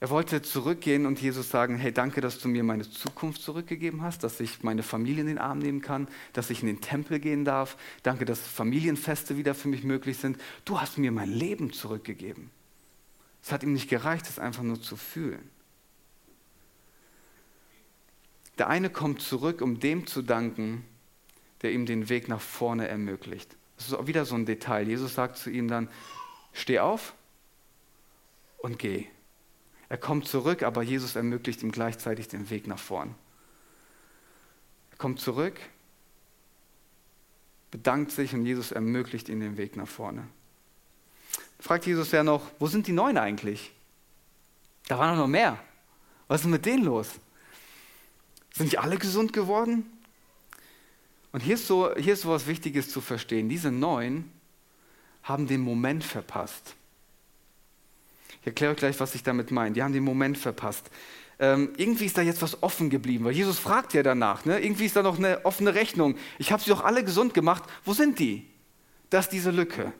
Er 0.00 0.10
wollte 0.10 0.42
zurückgehen 0.42 1.06
und 1.06 1.20
Jesus 1.20 1.50
sagen, 1.50 1.76
hey, 1.76 1.92
danke, 1.92 2.20
dass 2.20 2.38
du 2.38 2.48
mir 2.48 2.62
meine 2.62 2.88
Zukunft 2.88 3.42
zurückgegeben 3.42 4.02
hast, 4.02 4.22
dass 4.22 4.38
ich 4.38 4.62
meine 4.62 4.84
Familie 4.84 5.22
in 5.22 5.26
den 5.26 5.38
Arm 5.38 5.58
nehmen 5.58 5.80
kann, 5.80 6.06
dass 6.32 6.50
ich 6.50 6.60
in 6.60 6.68
den 6.68 6.80
Tempel 6.80 7.18
gehen 7.18 7.44
darf. 7.44 7.76
Danke, 8.04 8.24
dass 8.24 8.38
Familienfeste 8.38 9.36
wieder 9.36 9.56
für 9.56 9.66
mich 9.66 9.82
möglich 9.82 10.18
sind. 10.18 10.40
Du 10.64 10.80
hast 10.80 10.98
mir 10.98 11.10
mein 11.10 11.30
Leben 11.30 11.72
zurückgegeben. 11.72 12.50
Es 13.42 13.50
hat 13.50 13.64
ihm 13.64 13.72
nicht 13.72 13.90
gereicht, 13.90 14.26
es 14.28 14.38
einfach 14.38 14.62
nur 14.62 14.80
zu 14.80 14.96
fühlen. 14.96 15.50
Der 18.58 18.68
eine 18.68 18.90
kommt 18.90 19.20
zurück, 19.20 19.62
um 19.62 19.80
dem 19.80 20.06
zu 20.06 20.22
danken, 20.22 20.84
der 21.62 21.72
ihm 21.72 21.86
den 21.86 22.08
Weg 22.08 22.28
nach 22.28 22.40
vorne 22.40 22.88
ermöglicht. 22.88 23.56
Das 23.76 23.88
ist 23.88 23.94
auch 23.94 24.06
wieder 24.06 24.24
so 24.24 24.34
ein 24.34 24.46
Detail. 24.46 24.88
Jesus 24.88 25.14
sagt 25.14 25.36
zu 25.36 25.50
ihm 25.50 25.68
dann, 25.68 25.88
steh 26.52 26.80
auf 26.80 27.14
und 28.58 28.78
geh. 28.78 29.06
Er 29.88 29.98
kommt 29.98 30.26
zurück, 30.26 30.62
aber 30.62 30.82
Jesus 30.82 31.16
ermöglicht 31.16 31.62
ihm 31.62 31.72
gleichzeitig 31.72 32.28
den 32.28 32.50
Weg 32.50 32.66
nach 32.66 32.78
vorn. 32.78 33.14
Er 34.90 34.98
kommt 34.98 35.20
zurück 35.20 35.58
bedankt 37.70 38.10
sich 38.12 38.34
und 38.34 38.46
Jesus 38.46 38.72
ermöglicht 38.72 39.28
ihnen 39.28 39.40
den 39.40 39.56
Weg 39.56 39.76
nach 39.76 39.88
vorne. 39.88 40.26
Fragt 41.60 41.86
Jesus 41.86 42.12
ja 42.12 42.22
noch, 42.22 42.42
wo 42.58 42.66
sind 42.66 42.86
die 42.86 42.92
Neun 42.92 43.18
eigentlich? 43.18 43.72
Da 44.86 44.98
waren 44.98 45.18
noch 45.18 45.26
mehr. 45.26 45.58
Was 46.28 46.42
ist 46.42 46.46
mit 46.46 46.64
denen 46.66 46.84
los? 46.84 47.08
Sind 48.54 48.66
nicht 48.66 48.80
alle 48.80 48.96
gesund 48.96 49.32
geworden? 49.32 49.86
Und 51.32 51.40
hier 51.40 51.54
ist 51.54 51.66
so, 51.66 51.94
hier 51.96 52.14
ist 52.14 52.22
so 52.22 52.30
was 52.30 52.46
Wichtiges 52.46 52.90
zu 52.90 53.00
verstehen. 53.00 53.48
Diese 53.48 53.70
Neun 53.70 54.30
haben 55.22 55.46
den 55.46 55.60
Moment 55.60 56.04
verpasst. 56.04 56.74
Ich 58.40 58.46
erkläre 58.46 58.72
euch 58.72 58.78
gleich, 58.78 59.00
was 59.00 59.14
ich 59.14 59.22
damit 59.22 59.50
meine. 59.50 59.74
Die 59.74 59.82
haben 59.82 59.92
den 59.92 60.04
Moment 60.04 60.38
verpasst. 60.38 60.90
Ähm, 61.38 61.72
irgendwie 61.76 62.06
ist 62.06 62.16
da 62.16 62.22
jetzt 62.22 62.42
was 62.42 62.62
offen 62.62 62.90
geblieben, 62.90 63.24
weil 63.24 63.32
Jesus 63.32 63.58
fragt 63.58 63.94
ja 63.94 64.02
danach. 64.02 64.44
Ne? 64.44 64.58
Irgendwie 64.58 64.86
ist 64.86 64.96
da 64.96 65.02
noch 65.02 65.18
eine 65.18 65.44
offene 65.44 65.74
Rechnung. 65.74 66.16
Ich 66.38 66.50
habe 66.50 66.62
sie 66.62 66.70
doch 66.70 66.82
alle 66.82 67.04
gesund 67.04 67.34
gemacht. 67.34 67.64
Wo 67.84 67.92
sind 67.92 68.18
die? 68.18 68.46
Das 69.10 69.26
ist 69.26 69.32
diese 69.32 69.50
Lücke. 69.50 69.92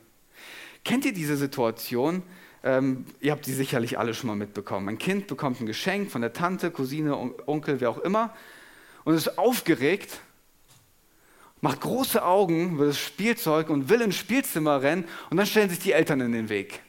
Kennt 0.83 1.05
ihr 1.05 1.13
diese 1.13 1.37
Situation? 1.37 2.23
Ähm, 2.63 3.05
ihr 3.21 3.31
habt 3.31 3.45
sie 3.45 3.53
sicherlich 3.53 3.97
alle 3.97 4.13
schon 4.13 4.27
mal 4.27 4.35
mitbekommen. 4.35 4.89
Ein 4.89 4.97
Kind 4.97 5.27
bekommt 5.27 5.61
ein 5.61 5.65
Geschenk 5.65 6.11
von 6.11 6.21
der 6.21 6.33
Tante, 6.33 6.71
Cousine, 6.71 7.15
Onkel, 7.45 7.79
wer 7.79 7.89
auch 7.89 7.99
immer 7.99 8.33
und 9.05 9.13
ist 9.15 9.37
aufgeregt, 9.37 10.19
macht 11.61 11.81
große 11.81 12.23
Augen 12.23 12.75
über 12.75 12.85
das 12.85 12.97
Spielzeug 12.97 13.69
und 13.69 13.89
will 13.89 14.01
ins 14.01 14.15
Spielzimmer 14.15 14.81
rennen 14.81 15.05
und 15.29 15.37
dann 15.37 15.45
stellen 15.45 15.69
sich 15.69 15.79
die 15.79 15.91
Eltern 15.91 16.21
in 16.21 16.31
den 16.31 16.49
Weg. 16.49 16.81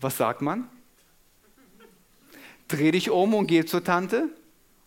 Was 0.00 0.16
sagt 0.16 0.42
man? 0.42 0.68
Dreh 2.68 2.90
dich 2.90 3.10
um 3.10 3.34
und 3.34 3.46
geh 3.46 3.64
zur 3.64 3.84
Tante 3.84 4.28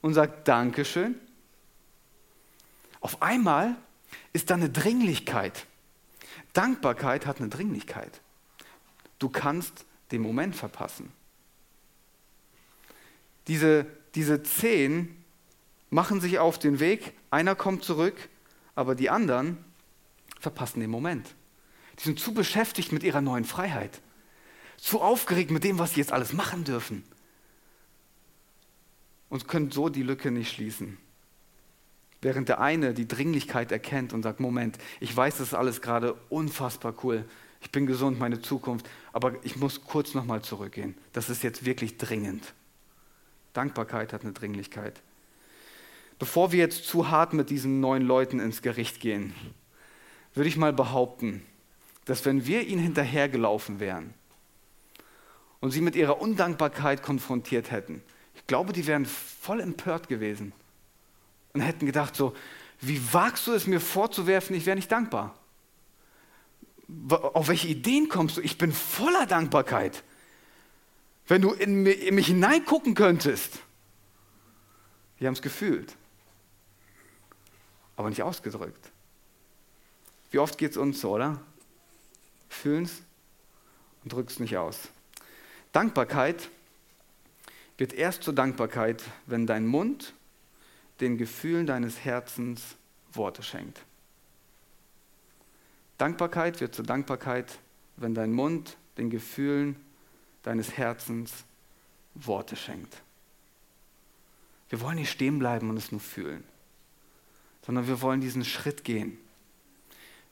und 0.02 0.14
sag 0.14 0.46
Dankeschön. 0.46 1.16
Auf 3.02 3.22
einmal 3.22 3.76
ist 4.34 4.50
da 4.50 4.56
eine 4.56 4.70
Dringlichkeit. 4.70 5.66
Dankbarkeit 6.54 7.26
hat 7.26 7.40
eine 7.40 7.50
Dringlichkeit. 7.50 8.22
Du 9.20 9.30
kannst 9.30 9.86
den 10.12 10.22
Moment 10.22 10.56
verpassen. 10.56 11.12
Diese, 13.48 13.86
diese 14.16 14.44
zehn 14.44 15.24
machen 15.90 16.20
sich 16.20 16.40
auf 16.40 16.60
den 16.60 16.80
Weg, 16.80 17.14
einer 17.32 17.56
kommt 17.56 17.84
zurück, 17.84 18.30
aber 18.78 18.94
die 18.94 19.10
anderen 19.10 19.58
verpassen 20.40 20.80
den 20.80 20.92
Moment. 20.92 21.34
Die 22.00 22.04
sind 22.04 22.20
zu 22.20 22.32
beschäftigt 22.34 22.92
mit 22.92 23.02
ihrer 23.02 23.22
neuen 23.22 23.44
Freiheit, 23.44 24.02
zu 24.78 25.02
aufgeregt 25.02 25.50
mit 25.50 25.64
dem, 25.64 25.80
was 25.80 25.96
sie 25.96 26.00
jetzt 26.00 26.12
alles 26.12 26.32
machen 26.32 26.64
dürfen 26.64 27.04
und 29.30 29.48
können 29.48 29.72
so 29.72 29.90
die 29.90 30.04
Lücke 30.04 30.30
nicht 30.30 30.54
schließen. 30.54 31.00
Während 32.22 32.50
der 32.50 32.62
eine 32.62 32.94
die 32.94 33.08
Dringlichkeit 33.08 33.72
erkennt 33.72 34.14
und 34.14 34.22
sagt, 34.22 34.40
Moment, 34.40 34.78
ich 35.00 35.16
weiß, 35.16 35.38
das 35.38 35.48
ist 35.48 35.54
alles 35.56 35.82
gerade 35.82 36.14
unfassbar 36.30 36.94
cool, 37.04 37.26
ich 37.62 37.72
bin 37.72 37.88
gesund, 37.88 38.20
meine 38.20 38.42
Zukunft, 38.42 38.88
aber 39.12 39.44
ich 39.44 39.56
muss 39.56 39.84
kurz 39.84 40.14
nochmal 40.14 40.44
zurückgehen. 40.44 40.96
Das 41.14 41.32
ist 41.32 41.42
jetzt 41.42 41.66
wirklich 41.66 41.98
dringend. 41.98 42.54
Dankbarkeit 43.54 44.14
hat 44.14 44.22
eine 44.22 44.34
Dringlichkeit. 44.34 45.02
Bevor 46.20 46.52
wir 46.52 46.60
jetzt 46.60 46.86
zu 46.86 47.10
hart 47.10 47.34
mit 47.34 47.50
diesen 47.50 47.80
neuen 47.80 48.04
Leuten 48.04 48.40
ins 48.40 48.62
Gericht 48.62 49.00
gehen, 49.00 49.34
würde 50.34 50.50
ich 50.50 50.58
mal 50.58 50.74
behaupten, 50.74 51.46
dass 52.06 52.26
wenn 52.26 52.46
wir 52.46 52.66
ihnen 52.66 52.82
hinterhergelaufen 52.82 53.80
wären 53.80 54.14
und 55.60 55.72
sie 55.72 55.82
mit 55.82 55.96
ihrer 55.96 56.22
Undankbarkeit 56.22 57.04
konfrontiert 57.04 57.72
hätten, 57.72 58.02
ich 58.36 58.48
glaube, 58.48 58.74
die 58.74 58.88
wären 58.88 59.06
voll 59.06 59.60
empört 59.60 60.08
gewesen 60.08 60.54
und 61.54 61.62
hätten 61.62 61.86
gedacht 61.86 62.16
so, 62.16 62.34
wie 62.80 63.02
wagst 63.14 63.48
du 63.48 63.54
es 63.54 63.68
mir 63.68 63.82
vorzuwerfen, 63.82 64.56
ich 64.56 64.66
wäre 64.66 64.76
nicht 64.76 64.92
dankbar? 64.92 65.36
auf 67.10 67.48
welche 67.48 67.68
Ideen 67.68 68.10
kommst 68.10 68.38
du? 68.38 68.42
Ich 68.42 68.58
bin 68.58 68.72
voller 68.72 69.26
Dankbarkeit. 69.26 70.04
Wenn 71.28 71.42
du 71.42 71.52
in 71.52 71.84
mich 71.84 72.28
hineingucken 72.28 72.94
könntest. 72.94 73.60
Wir 75.18 75.28
haben 75.28 75.34
es 75.34 75.42
gefühlt, 75.42 75.96
aber 77.98 78.10
nicht 78.10 78.24
ausgedrückt. 78.24 78.92
Wie 80.32 80.40
oft 80.40 80.58
geht 80.58 80.72
es 80.72 80.78
uns 80.78 81.02
so, 81.02 81.16
oder? 81.16 81.42
Fühlen 82.48 82.86
es 82.86 83.02
und 84.04 84.14
drücken 84.14 84.30
es 84.30 84.40
nicht 84.40 84.56
aus. 84.56 84.80
Dankbarkeit 85.74 86.50
wird 87.78 87.94
erst 87.94 88.24
zur 88.24 88.34
Dankbarkeit, 88.34 89.04
wenn 89.26 89.46
dein 89.46 89.68
Mund 89.68 90.14
den 91.02 91.18
Gefühlen 91.18 91.68
deines 91.68 92.00
Herzens 92.04 92.76
Worte 93.12 93.44
schenkt. 93.44 93.82
Dankbarkeit 95.98 96.62
wird 96.62 96.76
zur 96.76 96.86
Dankbarkeit, 96.86 97.60
wenn 97.98 98.14
dein 98.14 98.32
Mund 98.32 98.78
den 98.98 99.10
Gefühlen 99.10 99.76
deines 100.44 100.78
Herzens 100.78 101.44
Worte 102.14 102.56
schenkt. 102.56 103.02
Wir 104.70 104.82
wollen 104.82 104.98
nicht 104.98 105.12
stehen 105.12 105.40
bleiben 105.40 105.70
und 105.70 105.78
es 105.78 105.92
nur 105.92 106.02
fühlen, 106.02 106.44
sondern 107.68 107.86
wir 107.86 108.02
wollen 108.02 108.22
diesen 108.22 108.46
Schritt 108.46 108.86
gehen. 108.86 109.18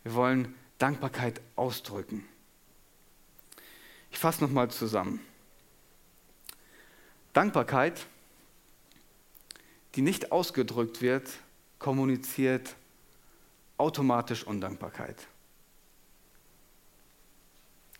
Wir 0.03 0.13
wollen 0.13 0.55
Dankbarkeit 0.77 1.41
ausdrücken. 1.57 2.25
Ich 4.09 4.17
fasse 4.17 4.41
nochmal 4.41 4.71
zusammen. 4.71 5.19
Dankbarkeit, 7.33 8.07
die 9.95 10.01
nicht 10.01 10.31
ausgedrückt 10.31 11.01
wird, 11.01 11.29
kommuniziert 11.77 12.73
automatisch 13.77 14.47
Undankbarkeit. 14.47 15.27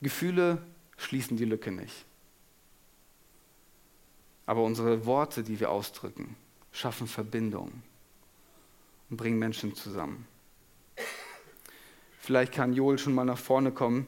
Gefühle 0.02 0.66
schließen 0.96 1.36
die 1.36 1.44
Lücke 1.44 1.74
nicht. 1.74 2.06
Aber 4.46 4.64
unsere 4.64 5.06
Worte, 5.06 5.44
die 5.44 5.60
wir 5.60 5.72
ausdrücken, 5.72 6.38
schaffen 6.72 7.08
Verbindung 7.08 7.84
und 9.10 9.18
bringen 9.18 9.40
Menschen 9.40 9.76
zusammen. 9.76 10.28
Vielleicht 12.20 12.54
kann 12.54 12.74
Joel 12.74 12.98
schon 12.98 13.14
mal 13.14 13.24
nach 13.24 13.38
vorne 13.38 13.72
kommen, 13.72 14.08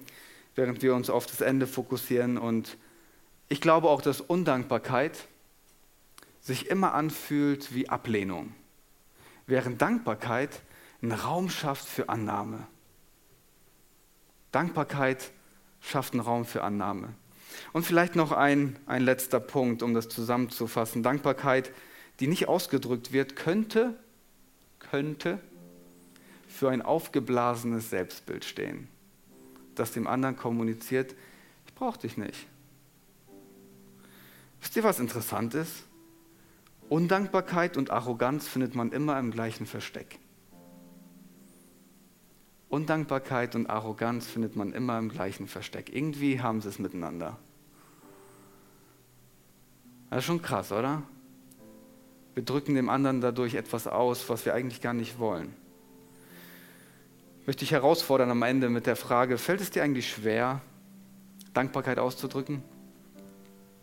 während 0.56 0.82
wir 0.82 0.96
uns 0.96 1.10
auf 1.10 1.28
das 1.28 1.42
Ende 1.42 1.68
fokussieren. 1.68 2.38
Und 2.38 2.78
ich 3.48 3.62
glaube 3.62 3.90
auch, 3.90 4.02
dass 4.02 4.22
Undankbarkeit 4.22 5.28
sich 6.42 6.68
immer 6.70 6.94
anfühlt 6.94 7.76
wie 7.76 7.90
Ablehnung, 7.90 8.54
während 9.46 9.82
Dankbarkeit 9.82 10.62
einen 11.02 11.12
Raum 11.12 11.50
schafft 11.50 11.88
für 11.88 12.10
Annahme. 12.10 12.66
Dankbarkeit 14.52 15.32
schafft 15.80 16.14
einen 16.14 16.22
Raum 16.22 16.46
für 16.46 16.64
Annahme. 16.64 17.14
Und 17.74 17.86
vielleicht 17.86 18.16
noch 18.16 18.32
ein, 18.32 18.80
ein 18.88 19.04
letzter 19.04 19.40
Punkt, 19.40 19.84
um 19.84 19.94
das 19.94 20.10
zusammenzufassen. 20.10 21.04
Dankbarkeit, 21.04 21.72
die 22.20 22.28
nicht 22.28 22.48
ausgedrückt 22.48 23.12
wird, 23.12 23.36
könnte, 23.36 23.98
könnte 24.90 25.40
für 26.48 26.70
ein 26.70 26.82
aufgeblasenes 26.82 27.90
Selbstbild 27.90 28.46
stehen, 28.46 28.88
das 29.76 29.92
dem 29.92 30.08
anderen 30.08 30.36
kommuniziert, 30.36 31.16
ich 31.66 31.74
brauche 31.74 32.00
dich 32.00 32.18
nicht. 32.18 32.48
Wisst 34.62 34.76
ihr, 34.76 34.84
was 34.84 35.00
interessant 35.00 35.54
ist? 35.54 35.84
Undankbarkeit 36.90 37.78
und 37.78 37.92
Arroganz 37.92 38.48
findet 38.48 38.74
man 38.74 38.92
immer 38.92 39.20
im 39.20 39.32
gleichen 39.32 39.66
Versteck. 39.66 40.20
Undankbarkeit 42.70 43.56
und 43.56 43.70
Arroganz 43.70 44.28
findet 44.28 44.56
man 44.56 44.74
immer 44.74 44.98
im 44.98 45.10
gleichen 45.10 45.48
Versteck. 45.48 45.94
Irgendwie 45.94 46.42
haben 46.42 46.62
sie 46.62 46.70
es 46.70 46.80
miteinander. 46.80 47.38
Das 50.10 50.20
ist 50.20 50.26
schon 50.26 50.42
krass, 50.42 50.72
oder? 50.72 51.04
Wir 52.38 52.46
drücken 52.46 52.76
dem 52.76 52.88
anderen 52.88 53.20
dadurch 53.20 53.56
etwas 53.56 53.88
aus, 53.88 54.30
was 54.30 54.46
wir 54.46 54.54
eigentlich 54.54 54.80
gar 54.80 54.94
nicht 54.94 55.18
wollen. 55.18 55.56
Möchte 57.48 57.66
ich 57.66 57.72
herausfordern 57.72 58.30
am 58.30 58.44
Ende 58.44 58.70
mit 58.70 58.86
der 58.86 58.96
Frage, 58.96 59.40
fällt 59.40 59.60
es 59.60 59.72
dir 59.72 59.82
eigentlich 59.82 60.08
schwer, 60.08 60.62
Dankbarkeit 61.56 61.98
auszudrücken? 61.98 62.62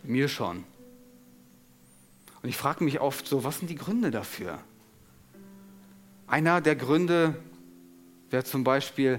Mir 0.04 0.28
schon. 0.28 0.62
Und 2.44 2.48
ich 2.48 2.56
frage 2.56 2.84
mich 2.84 3.00
oft 3.00 3.26
so, 3.26 3.42
was 3.42 3.58
sind 3.58 3.70
die 3.70 3.74
Gründe 3.74 4.12
dafür? 4.12 4.60
Einer 6.28 6.60
der 6.60 6.76
Gründe 6.76 7.34
wäre 8.30 8.44
zum 8.44 8.62
Beispiel, 8.62 9.18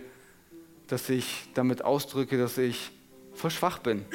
dass 0.88 1.10
ich 1.10 1.50
damit 1.56 1.84
ausdrücke, 1.84 2.38
dass 2.38 2.58
ich 2.58 2.89
voll 3.34 3.52
schwach 3.52 3.80
bin. 3.80 4.06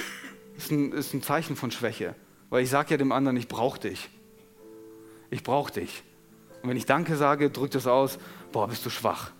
Das 0.54 0.64
ist 0.64 0.70
ein, 0.70 0.92
ist 0.92 1.12
ein 1.12 1.22
Zeichen 1.22 1.56
von 1.56 1.70
Schwäche, 1.70 2.14
weil 2.48 2.64
ich 2.64 2.70
sage 2.70 2.92
ja 2.92 2.96
dem 2.96 3.12
anderen, 3.12 3.36
ich 3.36 3.48
brauche 3.48 3.80
dich. 3.80 4.08
Ich 5.30 5.42
brauche 5.42 5.72
dich. 5.72 6.02
Und 6.62 6.68
wenn 6.68 6.76
ich 6.76 6.86
Danke 6.86 7.16
sage, 7.16 7.50
drückt 7.50 7.74
es 7.74 7.86
aus, 7.86 8.18
boah, 8.52 8.68
bist 8.68 8.84
du 8.84 8.90
schwach. 8.90 9.32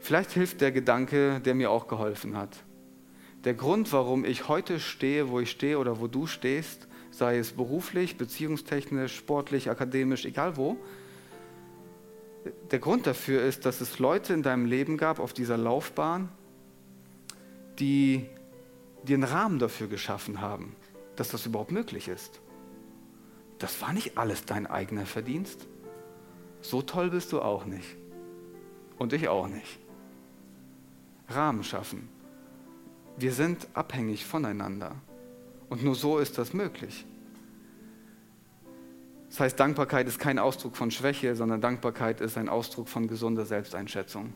Vielleicht 0.00 0.32
hilft 0.32 0.60
der 0.60 0.72
Gedanke, 0.72 1.40
der 1.40 1.54
mir 1.54 1.70
auch 1.70 1.86
geholfen 1.86 2.36
hat. 2.36 2.56
Der 3.44 3.54
Grund, 3.54 3.92
warum 3.92 4.24
ich 4.24 4.48
heute 4.48 4.80
stehe, 4.80 5.28
wo 5.28 5.40
ich 5.40 5.50
stehe 5.50 5.78
oder 5.78 6.00
wo 6.00 6.06
du 6.06 6.26
stehst, 6.26 6.88
sei 7.10 7.38
es 7.38 7.52
beruflich, 7.52 8.16
beziehungstechnisch, 8.16 9.14
sportlich, 9.14 9.70
akademisch, 9.70 10.24
egal 10.24 10.56
wo, 10.56 10.76
Der 12.70 12.78
Grund 12.78 13.06
dafür 13.06 13.42
ist, 13.42 13.66
dass 13.66 13.80
es 13.80 13.98
Leute 13.98 14.34
in 14.34 14.42
deinem 14.42 14.66
Leben 14.66 14.96
gab 14.96 15.20
auf 15.20 15.32
dieser 15.32 15.56
Laufbahn, 15.56 16.28
die 17.78 18.26
den 19.04 19.22
Rahmen 19.22 19.58
dafür 19.58 19.86
geschaffen 19.86 20.40
haben, 20.40 20.74
dass 21.16 21.28
das 21.28 21.46
überhaupt 21.46 21.70
möglich 21.70 22.08
ist. 22.08 22.40
Das 23.62 23.80
war 23.80 23.92
nicht 23.92 24.18
alles 24.18 24.44
dein 24.44 24.66
eigener 24.66 25.06
Verdienst. 25.06 25.68
So 26.62 26.82
toll 26.82 27.10
bist 27.10 27.30
du 27.30 27.40
auch 27.40 27.64
nicht. 27.64 27.96
Und 28.98 29.12
ich 29.12 29.28
auch 29.28 29.46
nicht. 29.46 29.78
Rahmen 31.28 31.62
schaffen. 31.62 32.08
Wir 33.16 33.32
sind 33.32 33.68
abhängig 33.72 34.26
voneinander. 34.26 34.96
Und 35.68 35.84
nur 35.84 35.94
so 35.94 36.18
ist 36.18 36.38
das 36.38 36.52
möglich. 36.52 37.06
Das 39.28 39.38
heißt, 39.38 39.60
Dankbarkeit 39.60 40.08
ist 40.08 40.18
kein 40.18 40.40
Ausdruck 40.40 40.76
von 40.76 40.90
Schwäche, 40.90 41.36
sondern 41.36 41.60
Dankbarkeit 41.60 42.20
ist 42.20 42.36
ein 42.36 42.48
Ausdruck 42.48 42.88
von 42.88 43.06
gesunder 43.06 43.46
Selbsteinschätzung. 43.46 44.32